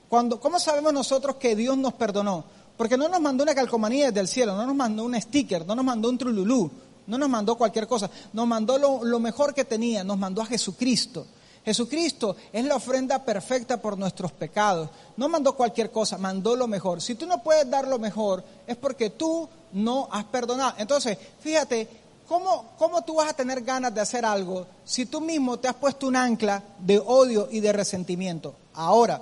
Cuando, 0.09 0.39
¿Cómo 0.39 0.59
sabemos 0.59 0.93
nosotros 0.93 1.35
que 1.35 1.55
Dios 1.55 1.77
nos 1.77 1.93
perdonó? 1.93 2.43
Porque 2.75 2.97
no 2.97 3.07
nos 3.09 3.19
mandó 3.19 3.43
una 3.43 3.55
calcomanía 3.55 4.07
desde 4.07 4.19
el 4.19 4.27
cielo, 4.27 4.55
no 4.55 4.65
nos 4.65 4.75
mandó 4.75 5.03
un 5.03 5.19
sticker, 5.19 5.65
no 5.65 5.75
nos 5.75 5.85
mandó 5.85 6.09
un 6.09 6.17
trululú 6.17 6.71
no 7.07 7.17
nos 7.17 7.29
mandó 7.29 7.57
cualquier 7.57 7.87
cosa, 7.87 8.09
nos 8.33 8.45
mandó 8.45 8.77
lo, 8.77 9.19
mejor 9.19 9.53
que 9.53 9.65
tenía, 9.65 10.03
nos 10.03 10.17
mandó 10.17 10.41
a 10.41 10.45
Jesucristo. 10.45 11.25
Jesucristo 11.65 12.35
es 12.53 12.63
la 12.63 12.75
ofrenda 12.75 13.23
perfecta 13.23 13.81
por 13.81 13.97
nuestros 13.97 14.31
pecados. 14.31 14.89
No 15.17 15.27
mandó 15.27 15.55
cualquier 15.55 15.91
cosa, 15.91 16.17
mandó 16.17 16.55
lo 16.55 16.67
mejor. 16.67 17.01
Si 17.01 17.15
tú 17.15 17.25
no 17.25 17.43
puedes 17.43 17.69
dar 17.69 17.87
lo 17.87 17.99
mejor, 17.99 18.43
es 18.65 18.77
porque 18.77 19.09
tú 19.09 19.49
no 19.73 20.07
has 20.11 20.25
perdonado. 20.25 20.75
Entonces, 20.77 21.17
fíjate, 21.41 21.87
¿cómo, 22.27 22.73
¿cómo 22.77 23.01
tú 23.03 23.15
vas 23.15 23.29
a 23.29 23.35
tener 23.35 23.63
ganas 23.63 23.93
de 23.93 24.01
hacer 24.01 24.23
algo 24.23 24.65
si 24.85 25.05
tú 25.05 25.19
mismo 25.19 25.59
te 25.59 25.67
has 25.67 25.75
puesto 25.75 26.07
un 26.07 26.15
ancla 26.15 26.63
de 26.79 26.99
odio 26.99 27.49
y 27.51 27.59
de 27.59 27.73
resentimiento? 27.73 28.55
Ahora, 28.73 29.21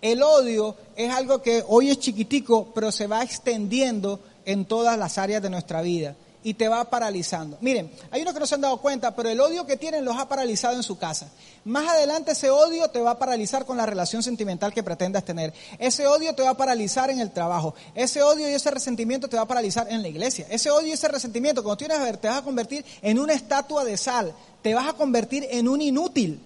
el 0.00 0.22
odio 0.22 0.76
es 0.96 1.12
algo 1.12 1.42
que 1.42 1.64
hoy 1.68 1.90
es 1.90 1.98
chiquitico, 1.98 2.72
pero 2.74 2.90
se 2.90 3.06
va 3.06 3.22
extendiendo 3.22 4.20
en 4.44 4.64
todas 4.64 4.98
las 4.98 5.16
áreas 5.16 5.42
de 5.42 5.50
nuestra 5.50 5.80
vida 5.80 6.16
y 6.44 6.54
te 6.54 6.68
va 6.68 6.84
paralizando. 6.84 7.58
Miren, 7.60 7.90
hay 8.12 8.22
unos 8.22 8.34
que 8.34 8.40
no 8.40 8.46
se 8.46 8.54
han 8.54 8.60
dado 8.60 8.76
cuenta, 8.76 9.16
pero 9.16 9.30
el 9.30 9.40
odio 9.40 9.66
que 9.66 9.76
tienen 9.76 10.04
los 10.04 10.16
ha 10.16 10.28
paralizado 10.28 10.76
en 10.76 10.82
su 10.82 10.98
casa. 10.98 11.28
Más 11.64 11.88
adelante 11.88 12.32
ese 12.32 12.50
odio 12.50 12.88
te 12.88 13.00
va 13.00 13.12
a 13.12 13.18
paralizar 13.18 13.64
con 13.64 13.78
la 13.78 13.86
relación 13.86 14.22
sentimental 14.22 14.72
que 14.72 14.82
pretendas 14.82 15.24
tener. 15.24 15.52
Ese 15.78 16.06
odio 16.06 16.34
te 16.34 16.42
va 16.42 16.50
a 16.50 16.56
paralizar 16.56 17.10
en 17.10 17.18
el 17.18 17.32
trabajo. 17.32 17.74
Ese 17.94 18.22
odio 18.22 18.48
y 18.48 18.52
ese 18.52 18.70
resentimiento 18.70 19.28
te 19.28 19.36
va 19.36 19.42
a 19.42 19.48
paralizar 19.48 19.90
en 19.90 20.02
la 20.02 20.08
iglesia. 20.08 20.46
Ese 20.50 20.70
odio 20.70 20.88
y 20.88 20.92
ese 20.92 21.08
resentimiento, 21.08 21.62
cuando 21.64 21.78
tienes 21.78 22.20
te 22.20 22.28
vas 22.28 22.38
a 22.38 22.42
convertir 22.42 22.84
en 23.00 23.18
una 23.18 23.32
estatua 23.32 23.82
de 23.82 23.96
sal. 23.96 24.34
Te 24.62 24.74
vas 24.74 24.86
a 24.86 24.92
convertir 24.92 25.46
en 25.50 25.66
un 25.66 25.80
inútil 25.80 26.40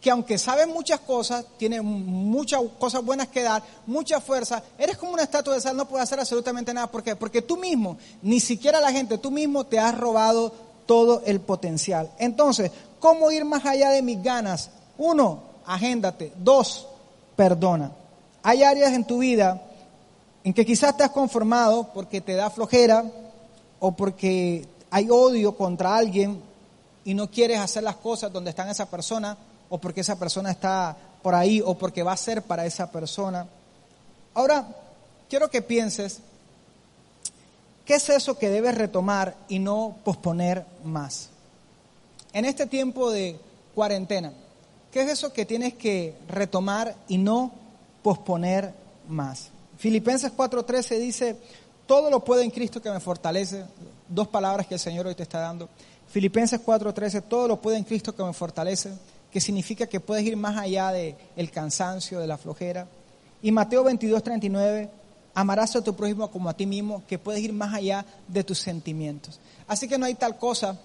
que 0.00 0.10
aunque 0.10 0.38
sabes 0.38 0.68
muchas 0.68 1.00
cosas, 1.00 1.44
tiene 1.56 1.80
muchas 1.80 2.60
cosas 2.78 3.04
buenas 3.04 3.28
que 3.28 3.42
dar, 3.42 3.62
mucha 3.86 4.20
fuerza, 4.20 4.62
eres 4.78 4.96
como 4.96 5.12
una 5.12 5.22
estatua 5.22 5.54
de 5.54 5.60
sal, 5.60 5.76
no 5.76 5.88
puedes 5.88 6.04
hacer 6.04 6.20
absolutamente 6.20 6.72
nada. 6.72 6.86
¿Por 6.86 7.02
qué? 7.02 7.16
Porque 7.16 7.42
tú 7.42 7.56
mismo, 7.56 7.96
ni 8.22 8.40
siquiera 8.40 8.80
la 8.80 8.92
gente, 8.92 9.18
tú 9.18 9.30
mismo 9.30 9.64
te 9.64 9.78
has 9.78 9.96
robado 9.96 10.52
todo 10.86 11.22
el 11.26 11.40
potencial. 11.40 12.10
Entonces, 12.18 12.70
¿cómo 13.00 13.30
ir 13.30 13.44
más 13.44 13.64
allá 13.64 13.90
de 13.90 14.02
mis 14.02 14.22
ganas? 14.22 14.70
Uno, 14.98 15.42
agéndate. 15.64 16.32
Dos, 16.36 16.86
perdona. 17.34 17.92
Hay 18.42 18.62
áreas 18.62 18.92
en 18.92 19.04
tu 19.04 19.18
vida 19.18 19.62
en 20.44 20.54
que 20.54 20.64
quizás 20.64 20.96
te 20.96 21.02
has 21.02 21.10
conformado 21.10 21.90
porque 21.92 22.20
te 22.20 22.34
da 22.34 22.50
flojera 22.50 23.04
o 23.80 23.92
porque 23.92 24.68
hay 24.90 25.08
odio 25.10 25.56
contra 25.56 25.96
alguien 25.96 26.40
y 27.04 27.14
no 27.14 27.28
quieres 27.30 27.58
hacer 27.58 27.82
las 27.82 27.96
cosas 27.96 28.32
donde 28.32 28.50
está 28.50 28.70
esa 28.70 28.88
persona 28.88 29.36
o 29.68 29.78
porque 29.78 30.00
esa 30.00 30.18
persona 30.18 30.50
está 30.50 30.96
por 31.22 31.34
ahí 31.34 31.60
o 31.64 31.76
porque 31.76 32.02
va 32.02 32.12
a 32.12 32.16
ser 32.16 32.42
para 32.42 32.66
esa 32.66 32.90
persona. 32.90 33.46
Ahora, 34.34 34.66
quiero 35.28 35.50
que 35.50 35.62
pienses, 35.62 36.20
¿qué 37.84 37.94
es 37.94 38.08
eso 38.08 38.38
que 38.38 38.48
debes 38.48 38.76
retomar 38.76 39.34
y 39.48 39.58
no 39.58 39.96
posponer 40.04 40.64
más? 40.84 41.30
En 42.32 42.44
este 42.44 42.66
tiempo 42.66 43.10
de 43.10 43.40
cuarentena, 43.74 44.32
¿qué 44.92 45.02
es 45.02 45.10
eso 45.10 45.32
que 45.32 45.46
tienes 45.46 45.74
que 45.74 46.14
retomar 46.28 46.94
y 47.08 47.18
no 47.18 47.50
posponer 48.02 48.72
más? 49.08 49.48
Filipenses 49.78 50.32
4:13 50.32 50.98
dice, 50.98 51.36
todo 51.86 52.10
lo 52.10 52.24
puedo 52.24 52.42
en 52.42 52.50
Cristo 52.50 52.80
que 52.80 52.90
me 52.90 53.00
fortalece. 53.00 53.64
Dos 54.08 54.28
palabras 54.28 54.66
que 54.66 54.74
el 54.74 54.80
Señor 54.80 55.06
hoy 55.06 55.14
te 55.14 55.24
está 55.24 55.40
dando. 55.40 55.68
Filipenses 56.08 56.60
4:13, 56.60 57.22
todo 57.22 57.48
lo 57.48 57.60
puedo 57.60 57.76
en 57.76 57.84
Cristo 57.84 58.14
que 58.14 58.22
me 58.22 58.32
fortalece 58.32 58.92
que 59.30 59.40
significa 59.40 59.86
que 59.86 60.00
puedes 60.00 60.24
ir 60.24 60.36
más 60.36 60.56
allá 60.56 60.92
del 60.92 61.16
el 61.36 61.50
cansancio, 61.50 62.20
de 62.20 62.26
la 62.26 62.38
flojera. 62.38 62.86
Y 63.42 63.52
Mateo 63.52 63.84
22, 63.84 64.22
39, 64.22 64.90
amarás 65.34 65.76
a 65.76 65.84
tu 65.84 65.94
prójimo 65.94 66.30
como 66.30 66.48
a 66.48 66.54
ti 66.54 66.66
mismo, 66.66 67.02
que 67.06 67.18
puedes 67.18 67.42
ir 67.42 67.52
más 67.52 67.74
allá 67.74 68.04
de 68.26 68.42
tus 68.42 68.58
sentimientos. 68.58 69.38
Así 69.68 69.86
que 69.88 69.98
no 69.98 70.06
hay 70.06 70.14
tal 70.14 70.38
cosa 70.38 70.78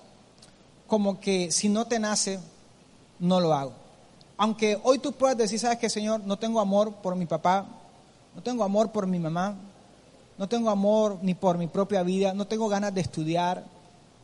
como 0.88 1.20
que 1.22 1.52
si 1.52 1.70
no 1.70 1.88
te 1.88 2.00
nace, 2.00 2.40
no 3.20 3.40
lo 3.40 3.54
hago. 3.54 3.74
aunque 4.38 4.78
hoy 4.84 5.00
tú 5.00 5.14
puedas 5.14 5.38
decir, 5.38 5.60
sabes 5.60 5.78
que 5.78 5.90
Señor, 5.90 6.22
no 6.26 6.38
tengo 6.38 6.60
amor 6.60 6.96
por 6.96 7.16
mi 7.16 7.26
papá, 7.26 7.66
no 8.36 8.42
tengo 8.42 8.64
amor 8.64 8.92
por 8.92 9.08
mi 9.08 9.20
mamá, 9.20 9.56
no 10.38 10.50
tengo 10.50 10.70
amor 10.70 11.20
ni 11.22 11.34
por 11.34 11.58
mi 11.58 11.68
propia 11.68 12.04
vida, 12.04 12.34
no 12.34 12.48
tengo 12.48 12.68
ganas 12.68 12.94
de 12.94 13.02
estudiar, 13.02 13.64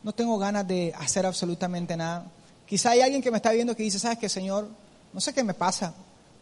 no 0.02 0.12
tengo 0.12 0.36
ganas 0.36 0.66
de 0.66 0.92
hacer 0.98 1.24
absolutamente 1.24 1.96
nada. 1.96 2.26
Quizá 2.68 2.90
hay 2.90 3.00
alguien 3.00 3.22
que 3.22 3.30
me 3.30 3.38
está 3.38 3.50
viendo 3.52 3.74
que 3.74 3.82
dice, 3.82 3.98
sabes 3.98 4.18
que 4.18 4.28
Señor, 4.28 4.68
no 5.12 5.20
sé 5.20 5.32
qué 5.32 5.42
me 5.42 5.54
pasa, 5.54 5.94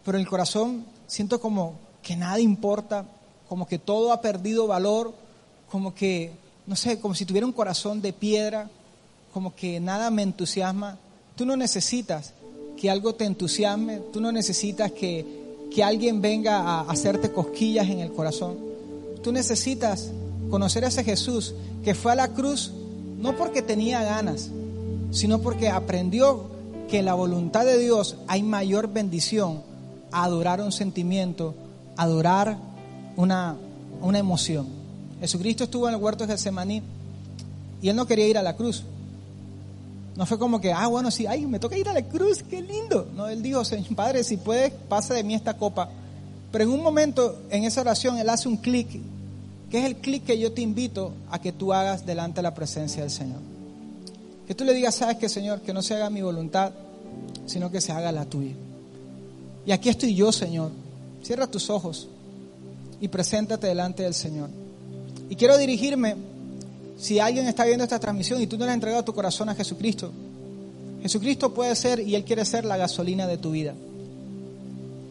pero 0.04 0.18
en 0.18 0.22
el 0.22 0.28
corazón 0.28 0.84
siento 1.06 1.40
como 1.40 1.78
que 2.02 2.16
nada 2.16 2.40
importa, 2.40 3.04
como 3.48 3.66
que 3.66 3.78
todo 3.78 4.12
ha 4.12 4.20
perdido 4.20 4.66
valor, 4.66 5.14
como 5.70 5.94
que, 5.94 6.32
no 6.66 6.74
sé, 6.74 6.98
como 6.98 7.14
si 7.14 7.24
tuviera 7.24 7.46
un 7.46 7.52
corazón 7.52 8.02
de 8.02 8.12
piedra, 8.12 8.68
como 9.32 9.54
que 9.54 9.78
nada 9.78 10.10
me 10.10 10.22
entusiasma. 10.22 10.98
Tú 11.36 11.46
no 11.46 11.56
necesitas 11.56 12.32
que 12.76 12.90
algo 12.90 13.14
te 13.14 13.24
entusiasme, 13.24 13.98
tú 14.12 14.20
no 14.20 14.32
necesitas 14.32 14.90
que, 14.90 15.68
que 15.72 15.84
alguien 15.84 16.20
venga 16.20 16.58
a 16.60 16.80
hacerte 16.82 17.30
cosquillas 17.30 17.88
en 17.88 18.00
el 18.00 18.12
corazón. 18.12 18.58
Tú 19.22 19.32
necesitas 19.32 20.10
conocer 20.50 20.84
a 20.84 20.88
ese 20.88 21.04
Jesús 21.04 21.54
que 21.84 21.94
fue 21.94 22.12
a 22.12 22.16
la 22.16 22.28
cruz 22.28 22.72
no 23.18 23.36
porque 23.36 23.62
tenía 23.62 24.02
ganas, 24.02 24.50
sino 25.16 25.38
porque 25.38 25.70
aprendió 25.70 26.44
que 26.90 26.98
en 26.98 27.06
la 27.06 27.14
voluntad 27.14 27.64
de 27.64 27.78
Dios 27.78 28.16
hay 28.28 28.42
mayor 28.42 28.92
bendición 28.92 29.62
a 30.12 30.24
adorar 30.24 30.60
un 30.60 30.72
sentimiento, 30.72 31.54
adorar 31.96 32.58
una, 33.16 33.56
una 34.02 34.18
emoción. 34.18 34.66
Jesucristo 35.18 35.64
estuvo 35.64 35.88
en 35.88 35.94
el 35.94 36.02
huerto 36.02 36.26
de 36.26 36.34
Getsemaní 36.34 36.82
y 37.80 37.88
él 37.88 37.96
no 37.96 38.06
quería 38.06 38.28
ir 38.28 38.36
a 38.36 38.42
la 38.42 38.56
cruz. 38.56 38.84
No 40.16 40.26
fue 40.26 40.38
como 40.38 40.60
que, 40.60 40.70
ah, 40.70 40.86
bueno, 40.86 41.10
sí, 41.10 41.26
ay, 41.26 41.46
me 41.46 41.58
toca 41.58 41.78
ir 41.78 41.88
a 41.88 41.94
la 41.94 42.02
cruz, 42.02 42.42
qué 42.42 42.60
lindo. 42.60 43.08
No, 43.16 43.26
él 43.26 43.42
dijo, 43.42 43.64
Señor 43.64 43.94
Padre, 43.96 44.22
si 44.22 44.36
puedes, 44.36 44.70
pasa 44.70 45.14
de 45.14 45.24
mí 45.24 45.34
esta 45.34 45.56
copa. 45.56 45.88
Pero 46.52 46.64
en 46.64 46.70
un 46.70 46.82
momento, 46.82 47.38
en 47.50 47.64
esa 47.64 47.80
oración, 47.80 48.18
él 48.18 48.28
hace 48.28 48.48
un 48.48 48.58
clic, 48.58 49.00
que 49.70 49.78
es 49.78 49.86
el 49.86 49.96
clic 49.96 50.24
que 50.24 50.38
yo 50.38 50.52
te 50.52 50.60
invito 50.60 51.12
a 51.30 51.38
que 51.38 51.52
tú 51.52 51.72
hagas 51.72 52.04
delante 52.04 52.36
de 52.36 52.42
la 52.42 52.54
presencia 52.54 53.00
del 53.00 53.10
Señor. 53.10 53.55
Que 54.46 54.54
tú 54.54 54.64
le 54.64 54.74
digas, 54.74 54.94
sabes 54.94 55.16
que 55.16 55.28
Señor, 55.28 55.60
que 55.60 55.72
no 55.72 55.82
se 55.82 55.94
haga 55.94 56.10
mi 56.10 56.22
voluntad, 56.22 56.72
sino 57.46 57.70
que 57.70 57.80
se 57.80 57.92
haga 57.92 58.12
la 58.12 58.24
tuya. 58.24 58.54
Y 59.64 59.72
aquí 59.72 59.88
estoy 59.88 60.14
yo, 60.14 60.30
Señor. 60.32 60.70
Cierra 61.22 61.46
tus 61.48 61.70
ojos 61.70 62.08
y 63.00 63.08
preséntate 63.08 63.66
delante 63.66 64.04
del 64.04 64.14
Señor. 64.14 64.48
Y 65.28 65.34
quiero 65.34 65.58
dirigirme, 65.58 66.16
si 66.98 67.18
alguien 67.18 67.46
está 67.46 67.64
viendo 67.64 67.84
esta 67.84 67.98
transmisión 67.98 68.40
y 68.40 68.46
tú 68.46 68.56
no 68.56 68.64
le 68.64 68.70
has 68.70 68.76
entregado 68.76 69.04
tu 69.04 69.12
corazón 69.12 69.48
a 69.48 69.54
Jesucristo, 69.54 70.12
Jesucristo 71.02 71.52
puede 71.52 71.74
ser 71.74 72.00
y 72.00 72.14
Él 72.14 72.24
quiere 72.24 72.44
ser 72.44 72.64
la 72.64 72.76
gasolina 72.76 73.26
de 73.26 73.38
tu 73.38 73.50
vida. 73.50 73.74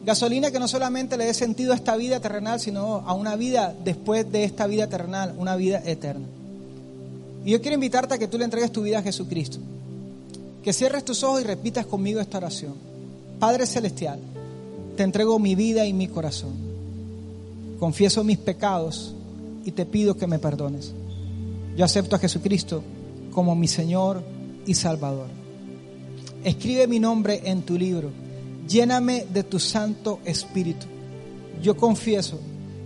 Gasolina 0.06 0.52
que 0.52 0.60
no 0.60 0.68
solamente 0.68 1.18
le 1.18 1.26
dé 1.26 1.34
sentido 1.34 1.74
a 1.74 1.76
esta 1.76 1.96
vida 1.98 2.20
terrenal, 2.20 2.60
sino 2.60 3.04
a 3.06 3.14
una 3.14 3.36
vida 3.36 3.76
después 3.84 4.32
de 4.32 4.44
esta 4.44 4.68
vida 4.68 4.88
terrenal, 4.88 5.34
una 5.38 5.56
vida 5.56 5.82
eterna. 5.84 6.28
Y 7.46 7.52
yo 7.52 7.62
quiero 7.62 7.76
invitarte 7.76 8.16
a 8.16 8.18
que 8.18 8.28
tú 8.28 8.38
le 8.38 8.46
entregues 8.46 8.72
tu 8.72 8.82
vida 8.82 9.00
a 9.00 9.04
Jesucristo. 9.04 9.60
Que 10.64 10.74
cierres 10.74 11.06
tus 11.06 11.24
ojos 11.24 11.42
y 11.42 11.44
repitas 11.44 11.86
conmigo 11.86 12.20
esta 12.20 12.40
oración. 12.40 12.74
Padre 13.40 13.68
Celestial, 13.68 14.20
te 14.98 15.04
entrego 15.04 15.38
mi 15.38 15.54
vida 15.54 15.86
y 15.86 15.94
mi 15.94 16.08
corazón. 16.08 16.54
Confieso 17.80 18.24
mis 18.24 18.40
pecados 18.40 19.14
y 19.64 19.72
te 19.72 19.86
pido 19.86 20.18
que 20.18 20.26
me 20.26 20.40
perdones. 20.40 20.94
Yo 21.78 21.86
acepto 21.86 22.16
a 22.16 22.20
Jesucristo 22.20 22.82
como 23.32 23.56
mi 23.56 23.68
Señor 23.68 24.24
y 24.66 24.74
Salvador. 24.74 25.28
Escribe 26.44 26.88
mi 26.88 27.00
nombre 27.00 27.42
en 27.46 27.62
tu 27.62 27.78
libro. 27.78 28.10
Lléname 28.68 29.28
de 29.32 29.44
tu 29.44 29.60
Santo 29.60 30.20
Espíritu. 30.26 30.88
Yo 31.62 31.78
confieso 31.78 32.40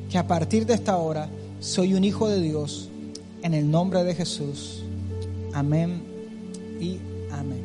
que 0.10 0.18
a 0.18 0.28
partir 0.28 0.66
de 0.66 0.74
esta 0.74 0.98
hora 0.98 1.30
soy 1.60 1.94
un 1.94 2.04
hijo 2.04 2.28
de 2.28 2.42
Dios. 2.42 2.89
En 3.42 3.54
el 3.54 3.70
nombre 3.70 4.04
de 4.04 4.16
Jesús. 4.16 4.84
Amén 5.54 6.02
y 6.80 7.00
amén. 7.32 7.64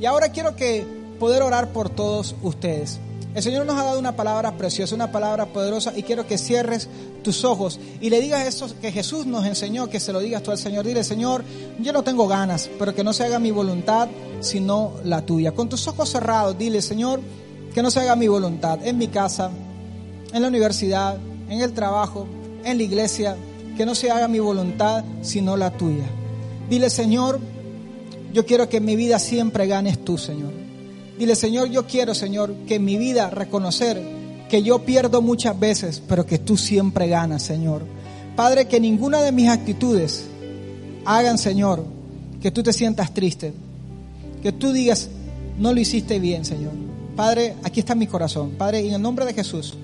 Y 0.00 0.06
ahora 0.06 0.30
quiero 0.30 0.56
que 0.56 0.84
poder 1.18 1.42
orar 1.42 1.72
por 1.72 1.88
todos 1.88 2.34
ustedes. 2.42 2.98
El 3.34 3.42
Señor 3.42 3.66
nos 3.66 3.76
ha 3.76 3.84
dado 3.84 3.98
una 3.98 4.16
palabra 4.16 4.56
preciosa, 4.56 4.94
una 4.94 5.12
palabra 5.12 5.44
poderosa 5.44 5.92
y 5.94 6.02
quiero 6.02 6.26
que 6.26 6.38
cierres 6.38 6.88
tus 7.22 7.44
ojos 7.44 7.78
y 8.00 8.08
le 8.08 8.18
digas 8.20 8.46
eso 8.46 8.66
que 8.80 8.90
Jesús 8.90 9.26
nos 9.26 9.44
enseñó, 9.44 9.90
que 9.90 10.00
se 10.00 10.10
lo 10.12 10.20
digas 10.20 10.42
tú 10.42 10.52
al 10.52 10.58
Señor. 10.58 10.86
Dile, 10.86 11.04
Señor, 11.04 11.44
yo 11.78 11.92
no 11.92 12.02
tengo 12.02 12.28
ganas, 12.28 12.70
pero 12.78 12.94
que 12.94 13.04
no 13.04 13.12
se 13.12 13.24
haga 13.24 13.38
mi 13.38 13.50
voluntad, 13.50 14.08
sino 14.40 14.92
la 15.04 15.20
tuya. 15.20 15.52
Con 15.52 15.68
tus 15.68 15.86
ojos 15.86 16.08
cerrados, 16.08 16.56
dile, 16.56 16.80
Señor, 16.80 17.20
que 17.74 17.82
no 17.82 17.90
se 17.90 18.00
haga 18.00 18.16
mi 18.16 18.26
voluntad 18.26 18.78
en 18.86 18.96
mi 18.96 19.08
casa, 19.08 19.50
en 20.32 20.40
la 20.40 20.48
universidad, 20.48 21.18
en 21.50 21.60
el 21.60 21.74
trabajo, 21.74 22.26
en 22.64 22.78
la 22.78 22.82
iglesia, 22.82 23.36
que 23.76 23.86
no 23.86 23.94
se 23.94 24.10
haga 24.10 24.28
mi 24.28 24.38
voluntad, 24.38 25.04
sino 25.22 25.56
la 25.56 25.70
tuya. 25.70 26.06
Dile, 26.68 26.90
Señor, 26.90 27.40
yo 28.32 28.44
quiero 28.46 28.68
que 28.68 28.78
en 28.78 28.84
mi 28.84 28.96
vida 28.96 29.18
siempre 29.18 29.66
ganes 29.66 30.04
tú, 30.04 30.18
Señor. 30.18 30.52
Dile, 31.18 31.34
Señor, 31.34 31.70
yo 31.70 31.86
quiero, 31.86 32.14
Señor, 32.14 32.54
que 32.66 32.76
en 32.76 32.84
mi 32.84 32.96
vida 32.96 33.30
reconocer 33.30 34.02
que 34.48 34.62
yo 34.62 34.84
pierdo 34.84 35.22
muchas 35.22 35.58
veces, 35.58 36.02
pero 36.06 36.26
que 36.26 36.38
tú 36.38 36.56
siempre 36.56 37.08
ganas, 37.08 37.42
Señor. 37.42 37.82
Padre, 38.36 38.68
que 38.68 38.80
ninguna 38.80 39.22
de 39.22 39.32
mis 39.32 39.48
actitudes 39.48 40.26
hagan, 41.04 41.38
Señor, 41.38 41.84
que 42.40 42.50
tú 42.50 42.62
te 42.62 42.72
sientas 42.72 43.14
triste. 43.14 43.54
Que 44.42 44.52
tú 44.52 44.72
digas, 44.72 45.08
no 45.58 45.72
lo 45.72 45.80
hiciste 45.80 46.18
bien, 46.18 46.44
Señor. 46.44 46.72
Padre, 47.16 47.54
aquí 47.64 47.80
está 47.80 47.94
mi 47.94 48.06
corazón. 48.06 48.50
Padre, 48.58 48.86
en 48.86 48.94
el 48.94 49.02
nombre 49.02 49.24
de 49.24 49.32
Jesús, 49.32 49.74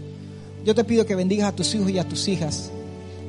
yo 0.65 0.75
te 0.75 0.85
pido 0.85 1.07
que 1.07 1.15
bendigas 1.15 1.49
a 1.49 1.57
tus 1.57 1.75
hijos 1.75 1.91
y 1.91 1.99
a 1.99 2.07
tus 2.07 2.29
hijas, 2.29 2.71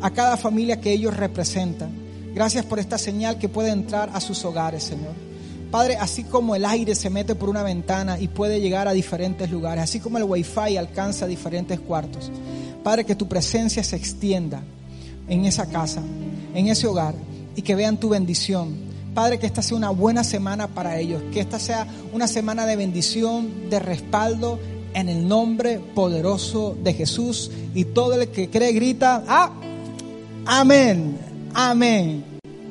a 0.03 0.11
cada 0.11 0.35
familia 0.35 0.81
que 0.81 0.91
ellos 0.91 1.15
representan. 1.15 1.89
Gracias 2.35 2.65
por 2.65 2.77
esta 2.77 2.97
señal 2.97 3.37
que 3.37 3.47
puede 3.47 3.69
entrar 3.69 4.09
a 4.13 4.19
sus 4.19 4.43
hogares, 4.43 4.83
Señor. 4.83 5.13
Padre, 5.71 5.95
así 5.95 6.25
como 6.25 6.55
el 6.55 6.65
aire 6.65 6.93
se 6.93 7.09
mete 7.09 7.35
por 7.35 7.47
una 7.47 7.63
ventana 7.63 8.19
y 8.19 8.27
puede 8.27 8.59
llegar 8.59 8.89
a 8.89 8.91
diferentes 8.91 9.49
lugares, 9.49 9.85
así 9.85 10.01
como 10.01 10.17
el 10.17 10.25
wifi 10.25 10.75
alcanza 10.75 11.25
diferentes 11.25 11.79
cuartos, 11.79 12.29
Padre, 12.83 13.05
que 13.05 13.15
tu 13.15 13.29
presencia 13.29 13.81
se 13.81 13.95
extienda 13.95 14.61
en 15.29 15.45
esa 15.45 15.67
casa, 15.67 16.03
en 16.53 16.67
ese 16.67 16.85
hogar 16.85 17.15
y 17.55 17.61
que 17.61 17.73
vean 17.73 17.97
tu 17.97 18.09
bendición. 18.09 18.75
Padre, 19.13 19.39
que 19.39 19.45
esta 19.45 19.61
sea 19.61 19.77
una 19.77 19.91
buena 19.91 20.25
semana 20.25 20.67
para 20.67 20.99
ellos, 20.99 21.23
que 21.31 21.39
esta 21.39 21.59
sea 21.59 21.87
una 22.11 22.27
semana 22.27 22.65
de 22.65 22.75
bendición, 22.75 23.69
de 23.69 23.79
respaldo, 23.79 24.59
en 24.93 25.07
el 25.07 25.27
nombre 25.27 25.79
poderoso 25.79 26.75
de 26.83 26.93
Jesús. 26.93 27.51
Y 27.73 27.85
todo 27.85 28.19
el 28.19 28.27
que 28.27 28.49
cree 28.49 28.73
grita, 28.73 29.23
ah, 29.27 29.51
amén, 30.45 31.17
amén. 31.53 32.32